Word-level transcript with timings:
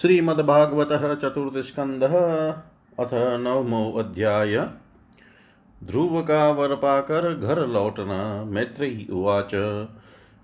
श्रीमद्भागवत 0.00 1.18
चतुर्थस्कंध 1.22 2.04
अथ 3.00 3.08
नवमो 3.14 3.98
अध्याय। 3.98 4.68
ध्रुव 5.84 6.22
का 6.22 6.50
वर 6.50 6.68
पाकर 6.68 7.34
घर 7.34 7.66
लौटना 7.66 8.44
मैत्री 8.44 9.08
उवाच। 9.12 9.50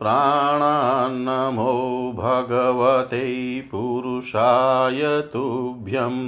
प्राणान्नमो 0.00 1.72
भगवते 2.18 3.22
पुरुषाय 3.70 5.00
तुभ्यम् 5.32 6.20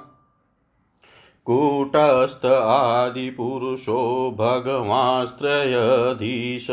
कूटस्थ 1.45 2.45
आदिपुरुषो 2.45 4.35
भगवास्त्रयधीश। 4.39 6.67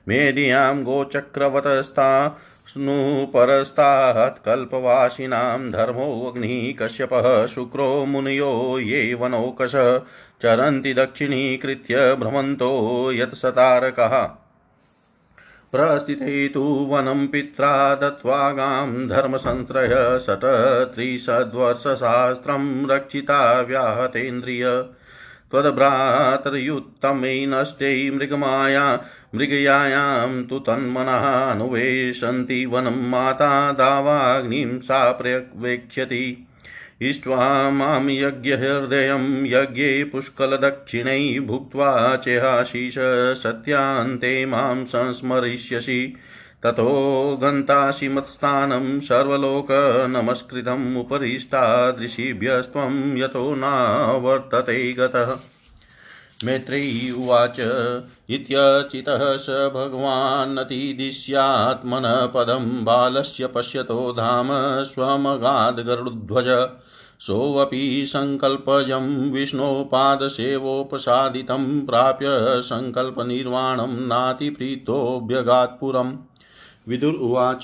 मेदियाँ 0.09 0.82
गोचक्रवतस्था 0.82 2.38
स्नुपरस्तात्कल्पवासिनां 2.75 5.71
धर्मोऽग्निः 5.71 6.79
कश्यपः 6.79 7.47
शुक्रो 7.47 8.05
मुनयो 8.05 8.79
ये 8.79 9.15
वनौकश, 9.15 10.03
चरन्ति 10.43 10.94
दक्षिणीकृत्य 10.94 12.15
भ्रमन्तो 12.15 13.12
यत्सतारकः 13.12 14.31
प्रस्थिते 15.73 16.49
तु 16.49 16.87
वनं 16.91 17.26
पित्रा 17.26 17.94
दत्त्वा 17.94 18.50
गां 18.50 19.09
धर्मसन्त्रय 19.09 20.19
षट्त्रिशद्वर्षशास्त्रं 20.19 22.91
रक्षिता 22.91 23.61
व्याहतेन्द्रिय। 23.61 24.85
त्वद्भ्रातर्युत्तमै 25.50 27.47
नष्टै 27.49 28.11
मृगमाया 28.11 29.00
मृगयायां 29.35 30.45
तु 30.45 30.59
तन्मनः 30.59 31.51
अनुवेशन्ति 31.51 32.67
वनं 32.67 33.11
माता 33.11 33.73
दावाग्निं 33.73 34.79
सा 34.79 35.13
प्रवेक्ष्यति 35.13 36.47
इष्ट्वा 37.03 37.71
माँ 37.71 38.01
यज्ञहृदयं 38.01 39.47
यज्ञे 39.47 40.05
पुष्कलदक्षिणै 40.05 41.41
भुक्त्वा 41.41 42.17
चेहाशीष 42.17 42.95
सत्यान्ते 43.43 44.47
माँ 44.47 44.85
संस्मरिष्यसि। 44.85 46.17
ततो 46.63 47.39
गन्तासि 47.43 48.09
मत्स्थानं 48.09 49.01
सर्वलोकनमस्कृतम् 49.01 50.97
उपरिष्टादृशिभ्यस्त्वं 50.97 53.17
यतो 53.17 53.55
नावर्तते 53.55 54.93
गतः। 54.93 55.37
मैत्रेयी 56.45 57.11
उवाच 57.11 57.57
इत्यचितः 58.31 59.37
स 59.37 59.50
भगवान्नतिदिश्यात्मनः 59.50 62.26
पदं 62.26 62.85
बालस्य 62.85 63.47
पश्यतो 63.47 64.12
धाम 64.12 64.85
स्वमगाद्गरुध्वज 64.85 66.69
सोऽपि 67.21 68.04
सङ्कल्पजं 68.07 69.31
विष्णोपादसेवोपसादितं 69.31 71.87
प्राप्य 71.87 72.62
सङ्कल्पनिर्वाणं 72.62 74.07
नातिप्रीतोऽभ्यगात्पुरम्। 74.07 76.16
विदुर 76.88 77.14
उवाच। 77.14 77.62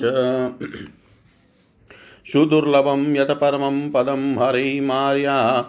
सुदुर्लभं 2.32 3.16
यत् 3.16 3.30
परमं 3.30 3.90
पदं 3.90 4.36
हरिमार्या 4.36 5.64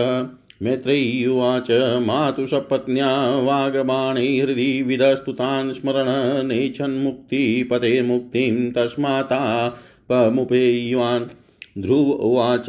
मैत्रेय्युवाच 0.63 1.71
मातुसपत्न्या 2.07 3.41
वागबाणै 3.41 4.39
हृदि 4.39 4.83
विदस्तुतान् 4.83 5.73
स्मरण 5.73 6.47
नेच्छन्मुक्तिपतेर्मुक्तिं 6.47 8.73
तस्माता 8.73 9.75
पमुपेय्वान्। 10.09 11.25
ध्रुव 11.81 12.11
उवाच, 12.11 12.67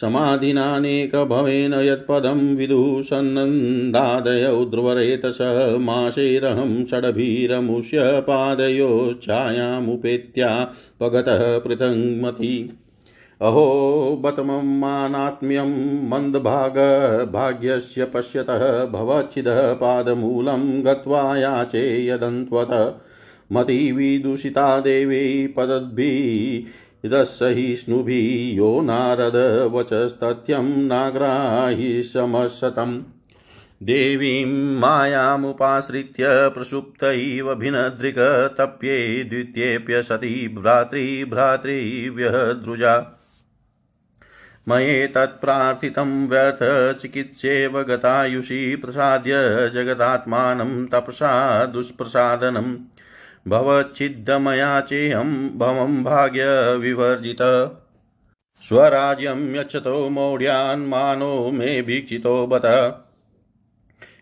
समाधिनानेकभवेन 0.00 1.74
यत्पदं 1.74 2.56
विदुः 2.56 3.02
सन्नन्दादयौ 3.02 4.64
ध्रुवरेतस 4.64 5.38
माशैरहं 5.80 6.84
षड्भिरमुष्य 6.84 8.20
पादयोश्छायामुपेत्या 8.20 10.72
पगतः 11.00 11.58
पृथङ्मति 11.58 12.78
अहो 13.40 14.20
बतममानात्म्यं 14.24 16.08
मन्दभागभाग्यस्य 16.08 18.04
पश्यतः 18.04 18.84
भवच्छिदः 18.84 19.72
पादमूलं 19.72 20.84
गत्वा 20.84 21.36
याचे 21.36 22.06
यदन्त्वत 22.06 23.00
मतिविदूषिता 23.52 24.80
देवी 24.80 25.46
पदद्भिरसहिष्णुभिः 27.04 28.56
यो 28.56 28.80
नारद 28.80 29.70
वचस्तथ्यं 29.74 30.86
नाग्राहि 30.86 32.02
समशतम्। 32.02 33.02
देवीं 33.82 34.78
मायामुपाश्रित्य 34.78 36.24
प्रसुप्त 36.28 37.04
इव 37.04 37.54
भिनदृक् 37.54 38.58
तप्ये 38.58 39.24
द्वितीयेऽप्यसति 39.24 40.54
भ्रातृभ्रातृव्यद्रुजा 40.58 43.14
मयेतत्प्रार्थितं 44.68 46.28
व्यर्थ 46.28 46.98
चिकित्सेव 46.98 47.82
गतायुषि 47.82 48.76
प्रसाद्य 48.76 49.32
जगदात्मानं 49.74 50.86
तपसा 50.86 51.64
दुष्प्रसादनम्। 51.64 52.76
भवच्छिद्दमया 53.48 54.80
चेहं 54.80 55.58
भवं 55.58 56.04
भाग्यविवर्जित। 56.04 57.38
स्वराज्यं 58.54 59.54
यच्छतो 59.54 60.08
मौढ्यान्मानो 60.08 61.50
मे 61.50 61.82
भीक्षितो 61.82 62.46
बत। 62.46 62.62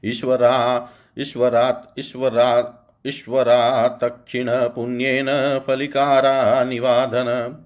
ईश्वरा, 0.05 0.89
ईश्वरात् 1.19 1.99
ईश्वरात् 1.99 3.07
ईश्वरात्तक्षिणपुण्येन 3.07 5.61
फलिकारा 5.67 6.65
निवादन। 6.65 7.57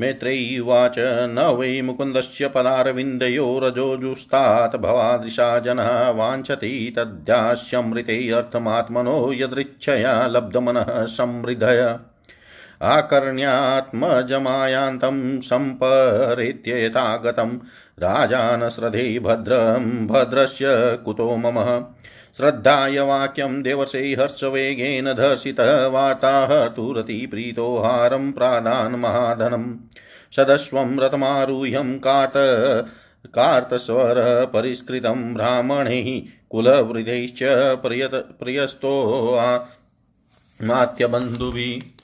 मैत्रेयी 0.00 0.58
उवाच 0.58 0.94
न 0.98 1.56
वै 1.58 1.82
मुकुन्दस्य 1.82 2.48
पदारविन्दयो 2.48 3.60
रजोजुस्तात् 3.62 4.76
भवादृशा 4.76 5.58
जनः 5.58 6.10
वाञ्छति 6.10 6.94
तद्यास्यमृते 6.96 8.30
अर्थमात्मनो 8.30 9.32
यदृच्छया 9.32 10.26
लब्धमनः 10.26 11.06
समृद्धय 11.06 11.98
आकर्ण्यात्मजमायान्तं 12.82 15.40
सम्परेत्येतागतं 15.40 17.58
राजानश्रद्धे 17.98 19.18
भद्रं 19.18 20.06
भद्रस्य 20.06 20.98
कुतो 21.04 21.36
मम। 21.36 21.84
श्रद्धाय 22.36 23.00
वाक्यं 23.00 23.62
देवसे 23.62 24.14
हर्षवेगेन 24.14 25.12
धर्षितः 25.12 25.86
वार्ताः 25.86 26.68
तुरतिप्रीतो 26.68 27.78
हारं 27.78 28.32
प्रादान् 28.32 28.96
महाधनम् 28.96 29.76
सदस्वं 30.36 31.00
रथमारुह्यं 31.00 31.98
कात 31.98 32.32
कार्तस्वरपरिष्कृतं 33.26 35.34
ब्राह्मणैः 35.34 36.22
कुलवृदैश्च 36.50 37.38
प्रियत 37.82 38.14
प्रियस्तो 38.14 39.38
मात्यबन्धुभिः। 40.64 41.95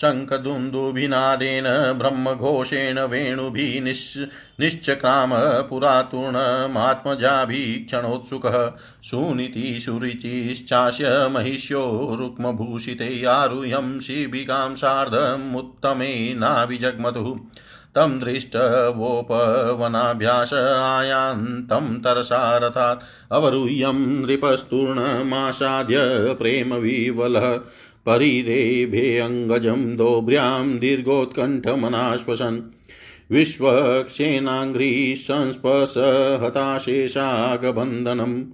शङ्खदुन्दुभिनादेन 0.00 1.66
ब्रह्मघोषेण 1.98 2.98
वेणुभिः 3.10 3.72
निश् 3.84 4.02
निश्चक्राम 4.60 5.32
पुरातुर्णमात्मजाभिक्षणोत्सुकः 5.70 8.56
सुनीतिसुरुचिश्चास्य 9.10 11.10
महिष्यो 11.34 11.82
रुक्मभूषिते 12.20 13.08
आरुह्यं 13.30 13.88
शिबिकां 14.00 14.74
सार्धमुत्तमे 14.82 16.12
नाभिजग्मतुः 16.38 17.28
तं 17.96 18.18
दृष्टवोपवनाभ्यास 18.20 20.52
आयान्तं 20.54 21.86
तरसारथात् 22.04 23.04
अवरुह्यं 23.32 23.98
नृपस्तूर्णमासाद्य 24.22 25.98
प्रेमविवलः 26.38 27.46
परिरेभेऽङ्गजं 28.08 29.96
दोभ्र्यां 29.96 30.78
दीर्घोत्कण्ठमनाश्वसन्। 30.78 32.60
विश्वक्षेनाङ्घ्रिसंस्पश 33.30 35.94
हताशेषागबन्धनम् 36.44 38.44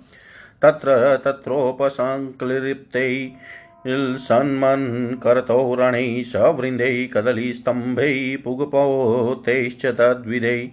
तत्र 0.62 1.18
तत्रोपसङ्क्लिप्तै 1.24 3.32
सन्मन् 4.26 5.16
करतोरणैः 5.16 6.22
सवृन्दैः 6.22 7.08
कदलीस्तम्भैः 7.14 8.44
पुगपोतैश्च 8.44 9.86
तद्विधैः। 9.86 10.68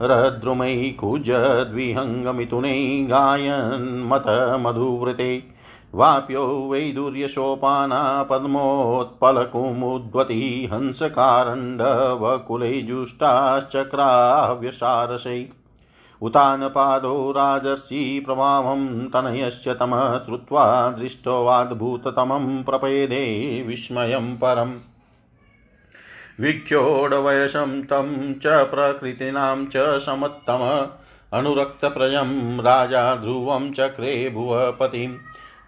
विचित्रैरमरद्रुमैः 0.02 1.00
कुजद्विहङ्गमिथुनैः 1.00 3.08
गायन्मतमधुवृते 3.08 5.44
वाप्यो 5.96 6.70
वैदुर्यशोपाना 6.72 8.24
पद्मोत्पलकुमुद्वती 8.24 10.70
हंसकारण्डवकुलै 10.74 12.82
जुष्टाश्चक्राव्यसारसै 12.82 15.48
उतानपादो 16.22 17.32
राजर्षि 17.32 18.24
प्रभावं 18.26 19.08
तनयस्य 19.08 19.74
तमः 19.74 20.18
श्रुत्वा 20.18 20.90
दृष्टवाद्भूततमं 20.90 22.64
प्रपेदे 22.64 23.64
विस्मयं 23.68 24.36
परम्। 24.36 24.74
विख्योडवयसं 26.40 27.84
तं 27.84 28.34
च 28.34 28.42
प्रकृतीनां 28.46 29.66
च 29.66 29.74
समत्तम। 29.78 30.88
अनुरक्तप्रजं 31.34 32.60
राजा 32.60 33.16
ध्रुवं 33.16 33.74
चक्रे 33.74 34.30
भुवपतिम्। 34.30 35.16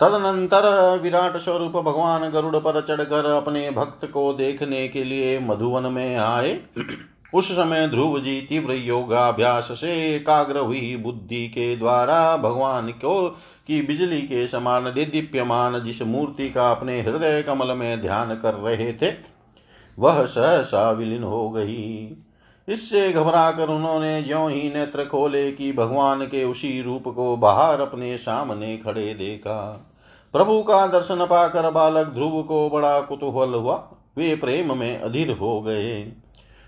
तदनंतर 0.00 0.98
विराट 1.02 1.36
स्वरूप 1.36 1.72
भगवान 1.72 2.30
गरुड़ 2.30 2.56
पर 2.56 2.80
चढ़कर 2.82 3.24
अपने 3.24 3.70
भक्त 3.70 4.04
को 4.04 4.32
देखने 4.32 4.88
के 4.88 5.04
लिए 5.04 5.38
मधुवन 5.38 5.82
में 5.82 6.16
आए। 6.16 6.60
उस 7.34 7.50
समय 7.52 7.86
ध्रुव 7.88 8.18
जी 8.20 8.40
तीव्र 8.40 8.74
योगाभ्यास 8.74 9.68
से 9.72 10.16
एकाग्र 10.16 10.58
हुई 10.58 10.96
बुद्धि 10.96 11.46
के 11.48 11.76
द्वारा 11.76 12.36
भगवान 12.36 12.88
को 12.88 13.28
की 13.66 13.80
बिजली 13.82 14.20
के 14.22 14.46
समान 14.46 14.84
दीप्यमान 14.84 15.82
जिस 15.84 16.02
मूर्ति 16.02 16.50
का 16.50 16.70
अपने 16.70 17.00
हृदय 17.00 17.42
कमल 17.42 17.76
में 17.76 18.00
ध्यान 18.00 18.34
कर 18.34 18.54
रहे 18.54 18.92
थे, 18.92 19.12
वह 19.98 20.24
सहसा 20.24 20.90
विलीन 20.90 21.22
हो 21.22 21.50
गई। 21.50 22.16
इससे 22.68 23.10
घबरा 23.12 23.50
कर 23.50 23.68
उन्होंने 23.68 24.22
ज्यो 24.22 24.46
ही 24.48 24.62
नेत्र 24.62 25.04
खोले 25.04 25.50
कि 25.52 25.72
भगवान 25.72 26.22
के 26.22 26.44
उसी 26.44 26.82
रूप 26.82 27.08
को 27.08 27.36
बाहर 27.36 27.80
अपने 27.80 28.16
सामने 28.16 28.76
खड़े 28.76 29.14
देखा। 29.14 29.56
प्रभु 30.34 30.62
का 30.62 30.86
दर्शन 30.86 31.26
पाकर 31.26 31.70
बालक 31.70 32.06
ध्रुव 32.06 32.42
को 32.42 32.68
बड़ा 32.70 33.00
कुतूहल 33.00 33.54
हुआ। 33.54 33.74
वे 34.18 34.34
प्रेम 34.36 34.78
में 34.78 35.00
अधीर 35.00 35.30
हो 35.30 35.60
गए। 35.62 36.12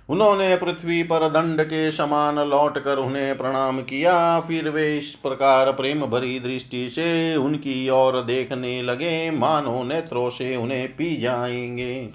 उन्होंने 0.09 0.57
पृथ्वी 0.57 1.03
पर 1.03 1.29
दंड 1.29 1.63
के 1.63 1.91
समान 1.91 2.39
लौट 2.39 2.79
कर 2.79 2.97
उन्हें 2.97 3.39
प्रणाम 3.39 3.81
किया। 3.81 4.41
फिर 4.41 4.69
वे 4.69 4.97
इस 4.97 5.15
प्रकार 5.15 5.73
प्रेम 5.73 6.07
भरी 6.07 6.41
दृष्टि 6.41 6.89
से 6.89 7.37
उनकी 7.37 7.89
ओर 7.89 8.23
देखने 8.23 8.83
लगे। 8.83 9.31
मानो 9.31 9.85
नेत्रों 9.85 10.31
से 10.31 10.57
उन्हें 10.57 10.89
पी 10.89 11.17
जाएँगे। 11.17 12.09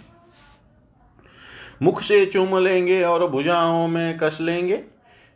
मुख 1.82 2.02
से 2.02 2.26
चूम 2.26 2.58
लेंगे 2.58 3.04
और 3.04 3.28
भुजाओं 3.28 3.88
में 3.88 4.18
कस 4.18 4.38
लेंगे। 4.42 4.80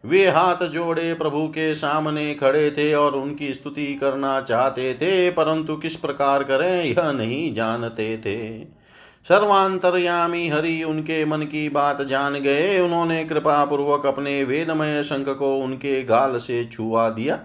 वे 0.06 0.28
हाथ 0.28 0.68
जोड़े 0.70 1.14
प्रभु 1.14 1.48
के 1.48 1.74
सामने 1.76 2.34
खड़े 2.36 2.72
थे 2.72 2.94
और 2.94 3.16
उनकी 3.16 3.54
स्तुति 3.54 3.96
करना 3.96 4.42
चाहते 4.42 4.94
थे, 4.94 5.32
परंतु 5.32 5.76
किस 5.76 5.96
प्रकार 5.96 6.44
करें, 6.44 6.84
यह 6.84 7.12
नहीं 7.12 7.54
जानते 7.54 8.18
थे। 8.18 8.75
सर्वांतरयामी 9.28 10.48
हरि 10.50 10.84
उनके 10.84 11.24
मन 11.26 11.42
की 11.42 11.68
बात 11.70 12.02
जान 12.02 12.34
गए। 12.34 12.80
उन्होंने 12.80 13.24
कृपा 13.26 13.64
पूर्वक 13.66 14.06
अपने 14.06 14.44
वेदमय 14.44 15.02
शंख 15.04 15.30
को 15.30 15.56
उनके 15.58 16.04
गाल 16.04 16.38
से 16.38 16.64
छुआ 16.66 17.10
दिया। 17.10 17.40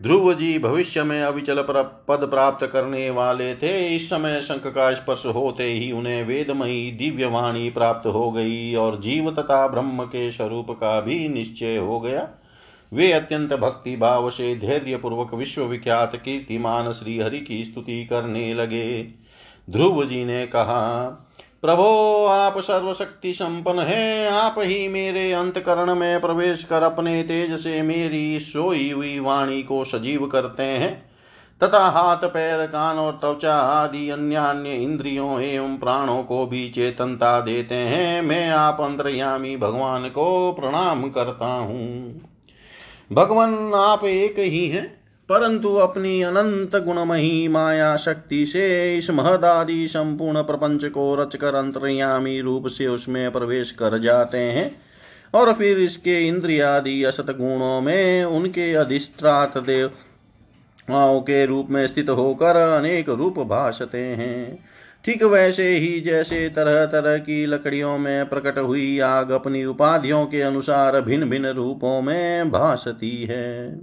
ध्रुव 0.00 0.32
जी 0.34 0.58
भविष्य 0.58 1.02
में 1.02 1.22
अविचल 1.22 1.62
पद 2.08 2.26
प्राप्त 2.30 2.66
करने 2.66 3.08
वाले 3.10 3.54
थे। 3.54 3.96
इस 3.96 4.08
समय 4.10 4.40
शंख 4.40 4.66
का 4.66 4.92
स्पर्श 4.94 5.26
होते 5.26 5.64
ही 5.64 5.90
उन्हें 5.92 6.22
वेदमयी 6.24 6.90
दिव्य 6.92 7.26
वाणी 7.26 7.70
प्राप्त 7.70 8.06
हो 8.06 8.30
गई 8.32 8.74
और 8.74 9.00
जीव 9.00 9.30
तथा 9.30 9.66
ब्रह्म 9.68 10.04
के 10.04 10.30
स्वरूप 10.32 10.70
का 10.70 11.00
भी 11.00 11.28
निश्चय 11.28 11.76
हो 11.76 12.00
गया। 12.00 12.28
वे 12.92 13.12
अत्यंत 13.12 13.52
भक्ति 13.52 13.96
भाव 13.96 14.30
से 14.30 14.54
धैर्य 14.56 14.96
पूर्वक 14.96 15.34
विश्व 15.34 15.62
विख्यात 15.62 16.16
कीर्तिमान 16.16 16.92
श्री 16.92 17.18
हरि 17.18 17.40
की 17.40 17.64
स्तुति 17.64 18.04
करने 18.04 18.54
लगे। 18.54 19.21
ध्रुव 19.70 20.04
जी 20.04 20.24
ने 20.24 20.46
कहा, 20.46 21.08
प्रभो, 21.62 22.26
आप 22.26 22.58
सर्वशक्ति 22.58 23.32
संपन्न 23.32 23.78
है। 23.78 24.30
आप 24.30 24.54
ही 24.58 24.88
मेरे 24.88 25.32
अंतकरण 25.32 25.94
में 25.94 26.20
प्रवेश 26.20 26.64
कर 26.64 26.82
अपने 26.82 27.22
तेज 27.22 27.58
से 27.58 27.82
मेरी 27.82 28.40
सोई 28.40 28.90
हुई 28.90 29.18
वाणी 29.18 29.62
को 29.62 29.84
सजीव 29.84 30.26
करते 30.26 30.62
हैं। 30.62 31.12
तथा 31.62 31.88
हाथ, 31.88 32.16
पैर, 32.16 32.66
कान 32.66 32.96
और 32.96 33.12
त्वचा 33.12 33.56
आदि 33.56 34.08
अन्य 34.08 34.36
अन्य 34.36 34.70
इंद्रियों 34.70 35.40
एवं 35.40 35.78
प्राणों 35.78 36.22
को 36.22 36.46
भी 36.46 36.70
चेतनता 36.70 37.40
देते 37.40 37.74
हैं। 37.74 38.22
मैं 38.22 38.50
आप 38.50 38.80
अंतर्यामी 38.80 39.56
भगवान 39.56 40.08
को 40.08 40.56
प्रणाम 40.60 41.10
करता 41.10 41.46
हूँ। 41.46 42.20
भगवान, 43.12 43.74
आप 43.74 44.04
एक 44.04 44.38
ही 44.38 44.68
हैं। 44.68 45.01
परंतु 45.32 45.74
अपनी 45.74 46.22
अनंत 46.22 46.76
गुणमही 46.76 47.48
माया 47.48 47.96
शक्ति 47.96 48.46
से 48.46 48.96
इस 48.98 49.10
महदादि 49.10 49.88
संपूर्ण 49.88 50.42
प्रपंच 50.42 50.84
को 50.84 51.14
रचकर 51.14 51.54
अंतर्यामी 51.54 52.40
रूप 52.40 52.66
से 52.66 52.86
उसमें 52.86 53.32
प्रवेश 53.32 53.70
कर 53.70 53.98
जाते 53.98 54.38
हैं 54.38 54.70
और 55.34 55.52
फिर 55.52 55.78
इसके 55.78 56.28
इंद्रियादि 56.28 57.04
असत 57.04 57.30
गुणों 57.30 57.80
में 57.80 58.24
उनके 58.24 58.72
अधिष्ठात 58.74 59.58
देव 59.58 59.90
के 60.90 61.46
रूप 61.46 61.70
में 61.70 61.86
स्थित 61.86 62.10
होकर 62.10 62.56
अनेक 62.56 63.08
रूप 63.08 63.38
भाषते 63.38 63.98
हैं। 63.98 64.58
ठीक 65.04 65.22
वैसे 65.22 65.68
ही 65.70 66.00
जैसे 66.00 66.48
तरह 66.48 66.84
तरह 66.86 67.16
की 67.18 67.46
लकड़ियों 67.46 67.98
में 67.98 68.28
प्रकट 68.28 68.58
हुई 68.58 68.98
आग 68.98 69.30
अपनी 69.30 69.64
उपाधियों 69.64 70.26
के 70.26 70.42
अनुसार 70.42 71.00
भिन्न 71.00 71.30
भिन्न 71.30 71.46
रूपों 71.46 72.02
में 72.02 72.50
भासती 72.50 73.22
है। 73.22 73.80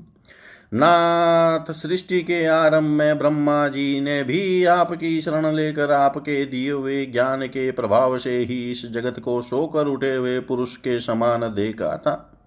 नाथ 0.73 1.71
सृष्टि 1.71 2.21
के 2.21 2.45
आरंभ 2.45 2.83
में 2.83 3.17
ब्रह्मा 3.17 3.67
जी 3.67 4.01
ने 4.01 4.23
भी 4.23 4.65
आपकी 4.65 5.21
शरण 5.21 5.51
लेकर 5.51 5.91
आपके 5.91 6.45
दिए 6.45 6.71
हुए 6.71 7.05
ज्ञान 7.05 7.47
के 7.47 7.71
प्रभाव 7.71 8.17
से 8.17 8.37
ही 8.37 8.71
इस 8.71 8.85
जगत 8.91 9.19
को 9.19 9.41
सोकर 9.41 9.85
उठे 9.85 10.15
हुए 10.15 10.39
पुरुष 10.39 10.77
के 10.77 10.99
समान 10.99 11.41
देखा 11.41 11.97
था। 11.97 12.41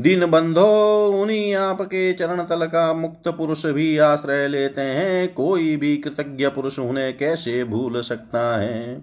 दिन 0.00 0.26
बंधो, 0.26 1.06
उन्हीं 1.22 1.54
आपके 1.54 2.12
चरण 2.12 2.42
तल 2.42 2.66
का 2.66 2.94
मुक्त 2.94 3.28
पुरुष 3.28 3.66
भी 3.66 3.98
आश्रय 3.98 4.48
लेते 4.48 4.80
हैं। 4.80 5.34
कोई 5.34 5.76
भी 5.76 5.96
कृतज्ञ 5.96 6.48
पुरुष 6.48 6.78
उन्हें 6.78 7.16
कैसे 7.16 7.64
भूल 7.64 8.00
सकता 8.00 8.60
है? 8.60 9.02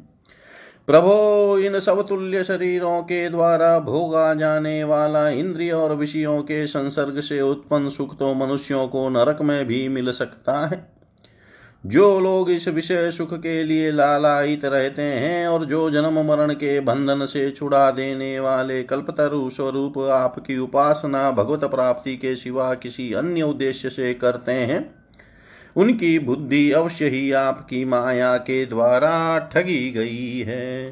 प्रभो, 0.89 1.57
इन 1.59 1.79
सब 1.79 2.07
तुल्य 2.07 2.43
शरीरों 2.43 3.01
के 3.01 3.29
द्वारा 3.29 3.79
भोगा 3.79 4.33
जाने 4.33 4.83
वाला 4.83 5.29
इंद्रिय 5.29 5.71
और 5.71 5.95
विषयों 5.95 6.41
के 6.41 6.67
संसर्ग 6.67 7.19
से 7.19 7.41
उत्पन्न 7.41 7.89
सुख 7.89 8.17
तो 8.17 8.33
मनुष्यों 8.33 8.87
को 8.87 9.09
नरक 9.09 9.41
में 9.41 9.65
भी 9.65 9.87
मिल 9.89 10.11
सकता 10.11 10.67
है। 10.67 10.91
जो 11.85 12.19
लोग 12.19 12.51
इस 12.51 12.67
विषय 12.67 13.11
सुख 13.11 13.33
के 13.33 13.63
लिए 13.63 13.91
लालायित 13.91 14.65
रहते 14.65 15.01
हैं 15.01 15.47
और 15.47 15.65
जो 15.65 15.89
जन्म 15.89 16.21
मरण 16.25 16.53
के 16.53 16.79
बंधन 16.79 17.25
से 17.25 17.51
छुड़ा 17.51 17.91
देने 17.91 18.39
वाले 18.39 18.83
कल्पतरु 18.83 19.49
स्वरूप 19.49 19.97
आपकी 19.97 20.57
उपासना, 20.57 21.31
भगवत 21.31 21.63
प्राप्ति 21.63 22.17
के 22.17 22.35
सिवा 22.35 22.73
किसी 22.73 23.13
अन्य 23.13 23.41
उद्देश्य 23.41 23.89
से 23.89 24.13
करते 24.13 24.51
हैं 24.51 24.98
उनकी 25.75 26.19
बुद्धि 26.19 26.71
अवश्य 26.71 27.09
ही 27.09 27.31
आपकी 27.31 27.85
माया 27.85 28.37
के 28.37 28.65
द्वारा 28.65 29.39
ठगी 29.39 29.91
गई 29.91 30.39
है। 30.39 30.89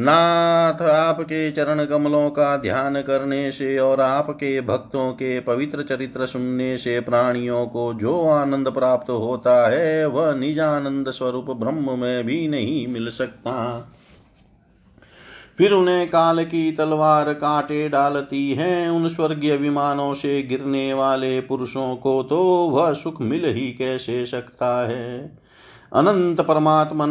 नाथ, 0.00 0.82
आपके 0.82 1.50
चरण 1.50 1.84
कमलों 1.84 2.30
का 2.30 2.56
ध्यान 2.56 3.02
करने 3.02 3.50
से 3.50 3.78
और 3.78 4.00
आपके 4.00 4.60
भक्तों 4.60 5.12
के 5.12 5.40
पवित्र 5.40 5.82
चरित्र 5.82 6.26
सुनने 6.26 6.78
से 6.78 7.00
प्राणियों 7.00 7.66
को 7.66 7.94
जो 7.94 8.28
आनंद 8.28 8.68
प्राप्त 8.68 9.10
होता 9.10 9.70
है, 9.70 10.06
वह 10.06 10.34
निजानंद 10.34 11.10
स्वरूप 11.10 11.50
ब्रह्म 11.50 11.98
में 11.98 12.24
भी 12.24 12.48
नहीं 12.48 12.88
मिल 12.88 13.10
सकता। 13.10 13.88
फिर 15.58 15.72
उन्हें 15.72 16.10
काल 16.10 16.44
की 16.44 16.72
तलवार 16.72 17.32
काटे 17.32 17.88
डालती 17.88 18.52
है। 18.52 18.90
उन 18.90 19.08
स्वर्गीय 19.08 19.56
विमानों 19.56 20.14
से 20.14 20.42
गिरने 20.42 20.94
वाले 20.94 21.40
पुरुषों 21.40 21.96
को 21.96 22.22
तो 22.22 22.42
वह 22.44 22.92
सुख 22.92 23.22
मिल 23.22 23.44
ही 23.44 23.72
कैसे 23.72 24.26
सकता 24.26 24.88
है? 24.88 25.38
अनंत 25.92 26.40
परमात्मन, 26.40 27.08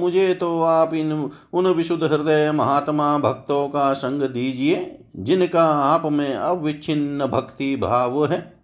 मुझे 0.00 0.34
तो 0.34 0.62
आप 0.62 0.94
इन, 0.94 1.30
उन 1.52 1.66
विशुद्ध 1.66 2.04
हृदय 2.04 2.52
महात्मा 2.52 3.18
भक्तों 3.18 3.68
का 3.68 3.92
संग 3.92 4.22
दीजिए, 4.22 4.98
जिनका 5.16 5.64
आप 5.64 6.12
में 6.12 6.34
अविच्छिन्न 6.34 7.26
भक्ति 7.26 7.76
भाव 7.76 8.26
है। 8.26 8.55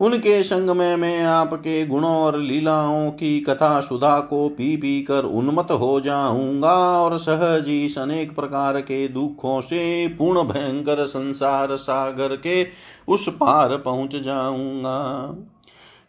उनके 0.00 0.42
संग 0.42 0.70
में 0.70 0.96
मैं 0.96 1.24
आपके 1.24 1.86
गुणों 1.86 2.16
और 2.16 2.38
लीलाओं 2.38 3.10
की 3.10 3.40
कथा 3.40 3.80
सुधा 3.80 4.20
को 4.20 4.48
पी 4.48 4.76
पी 4.76 5.02
कर 5.02 5.24
उन्मत 5.24 5.70
हो 5.70 6.00
जाऊँगा 6.00 7.02
और 7.02 7.18
सहज 7.18 7.68
ही 7.68 7.94
अनेक 7.98 8.36
प्रकार 8.36 8.80
के 8.80 9.08
दुखों 9.08 9.60
से 9.60 10.08
पूर्ण 10.08 10.42
भयंकर 10.42 11.06
संसार 11.06 11.76
सागर 11.76 12.36
के 12.36 12.66
उस 13.08 13.28
पार 13.28 13.76
पहुँच 13.76 14.16
जाऊँगा। 14.16 15.24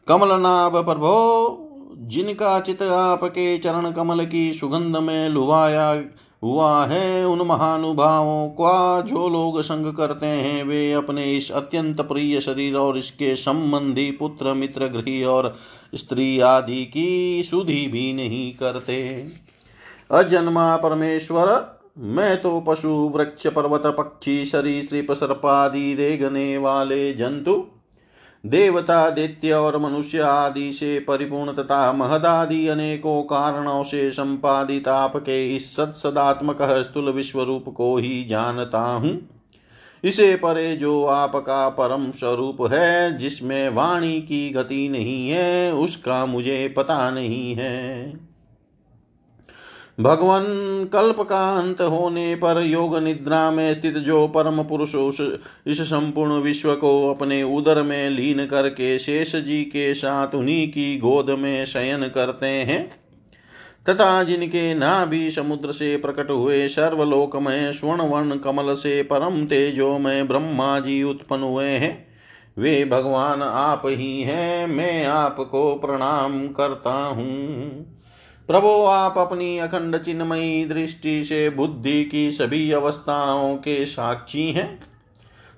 कमलनाभ 0.08 0.86
प्रभो, 0.86 1.62
जिनका 1.98 2.60
चित 2.60 2.82
आपके 2.82 3.58
चरण 3.58 3.92
कमल 3.92 4.26
की 4.26 4.54
सुगंध 4.54 4.98
में 4.98 5.30
लुभाया 5.30 5.94
हुआ 6.44 6.86
है 6.86 7.26
उन 7.28 7.48
महानुभावों 7.48 8.48
का 8.50 9.02
जो 9.02 9.28
लोग 9.30 9.62
संग 9.62 9.94
करते 9.94 10.26
हैं, 10.26 10.64
वे 10.64 10.94
अपने 10.94 11.32
इस 11.32 11.52
अत्यंत 11.52 12.02
प्रिय 12.02 12.40
शरीर 12.40 12.76
और 12.76 12.98
इसके 12.98 13.36
संबंधी 13.36 14.12
पुत्र, 14.12 14.54
मित्र, 14.54 14.88
गृह 14.88 15.26
और 15.26 15.56
स्त्री 15.96 16.40
आदि 16.40 16.86
की 16.86 17.44
सुधि 17.44 17.88
भी 17.88 18.14
नहीं 18.14 18.54
करते। 18.54 19.28
अजन्मा 20.12 20.76
परमेश्वर, 20.76 21.80
मैं 21.98 22.42
तो 22.42 22.60
पशु, 22.62 22.90
वृक्ष, 22.90 23.48
पर्वत, 23.48 23.84
पक्षी 23.86 24.46
सरीसृप 24.46 25.12
सर्पादि 25.12 25.94
रेगने 25.94 26.58
वाले 26.58 27.14
जंतु 27.14 27.66
देवता 28.46 29.10
दैत्य 29.10 29.54
और 29.54 29.78
मनुष्य 29.78 30.20
आदि 30.20 30.74
से 30.74 31.00
परिपूर्ण 31.00 31.54
तथा 31.54 31.94
महदादि 31.94 32.68
अनेकों 32.68 33.24
कारणों 33.24 33.84
से 33.84 34.12
संपादित 34.12 34.88
आपके 34.88 35.56
इस 35.56 35.76
सत्सदात्मक 35.76 36.58
स्थूल 36.62 37.10
विश्व 37.10 37.42
रूप 37.42 37.66
को 37.70 37.98
ही 37.98 38.24
जानता 38.26 38.80
हूँ। 38.80 39.30
इसे 40.04 40.36
परे 40.36 40.76
जो 40.76 41.06
आपका 41.06 41.70
परम 41.70 42.12
स्वरूप 42.12 42.58
है, 42.74 43.18
जिसमें 43.18 43.70
वाणी 43.70 44.22
की 44.22 44.50
गति 44.50 44.90
नहीं 44.90 45.30
है, 45.30 45.74
उसका 45.74 46.26
मुझे 46.26 46.74
पता 46.78 47.12
नहीं 47.12 47.56
है। 47.56 48.14
भगवान 50.00 50.44
कल्प 50.94 51.22
का 51.22 51.58
अंत 51.58 51.82
होने 51.82 52.36
पर 52.36 52.62
योग 52.62 52.98
निद्रा 52.98 53.52
में 53.52 53.74
स्थित 53.74 53.98
जो 53.98 54.28
परम 54.28 54.64
पुरुष 54.64 54.96
उस, 54.96 55.22
इस 55.68 55.82
संपूर्ण 55.82 56.32
विश्व 56.34 56.76
को 56.76 57.14
अपने 57.14 57.44
उदर 57.44 57.82
में 57.82 58.10
लीन 58.10 58.46
करके 58.46 59.00
शेष 59.00 59.36
जी 59.36 59.64
के 59.64 59.94
साथ 59.94 60.36
उन्हीं 60.36 60.68
की 60.68 60.98
गोद 60.98 61.30
में 61.30 61.66
शयन 61.66 62.08
करते 62.08 62.46
हैं, 62.46 62.92
तथा 63.90 64.24
जिनके 64.24 64.74
नाभि 64.74 65.32
समुद्र 65.32 65.72
से 65.72 65.98
प्रकट 65.98 66.30
हुए 66.30 66.68
सर्वलोकमय 66.68 67.72
स्वर्ण 67.72 68.02
वर्ण 68.02 68.38
कमल 68.38 68.74
से 68.74 69.02
परम 69.04 69.46
तेजो 69.46 69.98
में 69.98 70.28
ब्रह्मा 70.28 70.80
जी 70.80 71.04
उत्पन्न 71.04 71.44
हुए 71.44 71.70
हैं। 71.70 72.08
वे 72.58 72.86
भगवान 72.86 73.42
आप 73.42 73.82
ही 73.86 74.22
हैं, 74.22 74.68
मैं 74.68 75.06
आपको 75.06 75.76
प्रणाम 75.76 76.48
करता 76.48 77.06
हूँ। 77.06 77.95
प्रभो 78.50 78.84
आप 78.86 79.18
अपनी 79.18 79.58
अखंड 79.58 79.98
चिन्मयी 79.98 80.66
दृष्टि 80.66 81.24
से 81.24 81.50
बुद्धि 81.50 82.04
की 82.04 82.32
सभी 82.32 82.72
अवस्थाओं 82.72 83.56
के 83.58 83.86
साक्षी 83.86 84.52
हैं, 84.52 84.80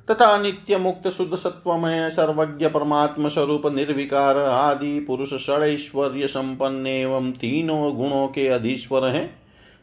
तथा 0.07 0.37
नित्य 0.37 0.77
मुक्त 0.77 1.07
शुद्ध 1.07 1.35
सत्वमय 1.35 2.09
सर्वज्ञ 2.09 2.67
परमात्म 2.67 3.29
स्वरूप 3.29 3.65
निर्विकार 3.65 4.37
आदि 4.37 4.99
पुरुष 4.99 5.33
षड़ैश्वर्य 5.33 6.27
संपन्न 6.27 6.87
एवं 6.87 7.31
तीनों 7.31 7.95
गुणों 7.95 8.27
के 8.27 8.47
अधीश्वर 8.47 9.05
हैं। 9.05 9.29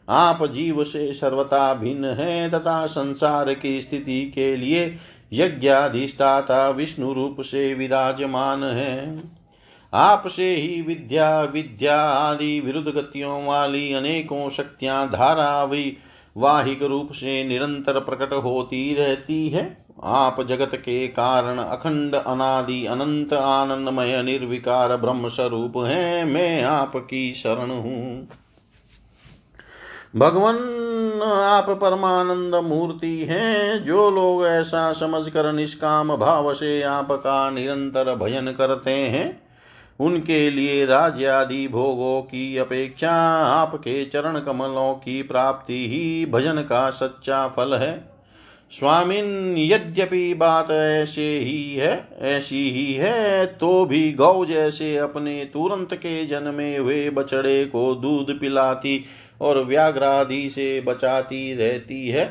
आप 0.09 0.45
जीव 0.45 0.83
से 0.83 1.13
सर्वता 1.13 1.73
भिन्न 1.73 2.05
हैं, 2.05 2.51
तथा 2.51 2.85
संसार 2.85 3.53
की 3.53 3.81
स्थिति 3.81 4.31
के 4.35 4.55
लिए 4.55 4.95
यज्ञाधिष्ठाता 5.33 6.69
विष्णु 6.69 7.13
रूप 7.13 7.41
से 7.41 7.73
विराजमान 7.73 8.63
है। 8.63 9.34
आपसे 9.95 10.55
ही 10.55 10.81
विद्या 10.81 11.41
विद्या 11.41 12.01
आदि 12.01 12.59
विरुद्ध 12.59 12.87
गतियों 12.87 13.45
वाली 13.45 13.93
अनेकों 13.93 14.49
शक्तियाँ 14.49 15.07
धारावी 15.07 15.97
वाहिक 16.37 16.83
रूप 16.83 17.11
से 17.11 17.43
निरंतर 17.43 17.99
प्रकट 17.99 18.33
होती 18.33 18.95
रहती 18.95 19.49
है। 19.49 19.85
आप 20.03 20.41
जगत 20.41 20.71
के 20.75 21.07
कारण 21.07 21.57
अखंड, 21.57 22.15
अनादि, 22.15 22.85
अनंत, 22.85 23.33
आनंदमय, 23.33 24.23
निर्विकार 24.23 24.97
ब्रह्म 24.97 25.27
स्वरूप 25.27 25.73
हैं। 25.77 26.25
मैं 26.25 26.63
आपकी 26.63 27.33
शरण 27.33 27.69
हूँ। 27.71 28.27
भगवान, 30.15 30.55
आप 31.23 31.69
परमानंद 31.69 32.55
मूर्ति 32.55 33.25
हैं। 33.25 33.83
जो 33.83 34.11
लोग 34.11 34.45
ऐसा 34.45 34.93
समझकर 34.93 35.53
निष्काम 35.53 36.15
भाव 36.15 36.53
से 36.53 36.81
आपका 36.81 37.49
निरंतर 37.49 38.15
भजन 38.15 38.45
करते 38.45 38.91
हैं 38.91 39.44
उनके 39.99 40.49
लिए 40.49 40.85
राज्य 40.85 41.25
आदि 41.25 41.67
भोगों 41.67 42.21
की 42.21 42.57
अपेक्षा 42.57 43.11
आपके 43.45 44.03
चरण 44.05 44.39
कमलों 44.39 44.93
की 44.93 45.21
प्राप्ति 45.23 45.85
ही 45.87 46.25
भजन 46.25 46.61
का 46.61 46.89
सच्चा 46.89 47.47
फल 47.47 47.73
है। 47.73 48.15
स्वामिन, 48.71 49.55
यद्यपि 49.57 50.33
बात 50.33 50.71
ऐसे 50.71 51.27
ही 51.39 51.75
है, 51.75 52.07
ऐसी 52.19 52.69
ही 52.71 52.93
है 52.93 53.45
तो 53.45 53.85
भी 53.85 54.11
गौ 54.13 54.45
जैसे 54.45 54.95
अपने 54.97 55.43
तुरंत 55.45 55.93
के 55.93 56.25
जन्मे 56.25 56.75
हुए 56.77 57.09
बछड़े 57.09 57.65
को 57.65 57.93
दूध 57.95 58.39
पिलाती 58.39 59.03
और 59.41 59.63
व्याघ्रादि 59.63 60.49
से 60.49 60.81
बचाती 60.81 61.53
रहती 61.55 62.07
है। 62.07 62.25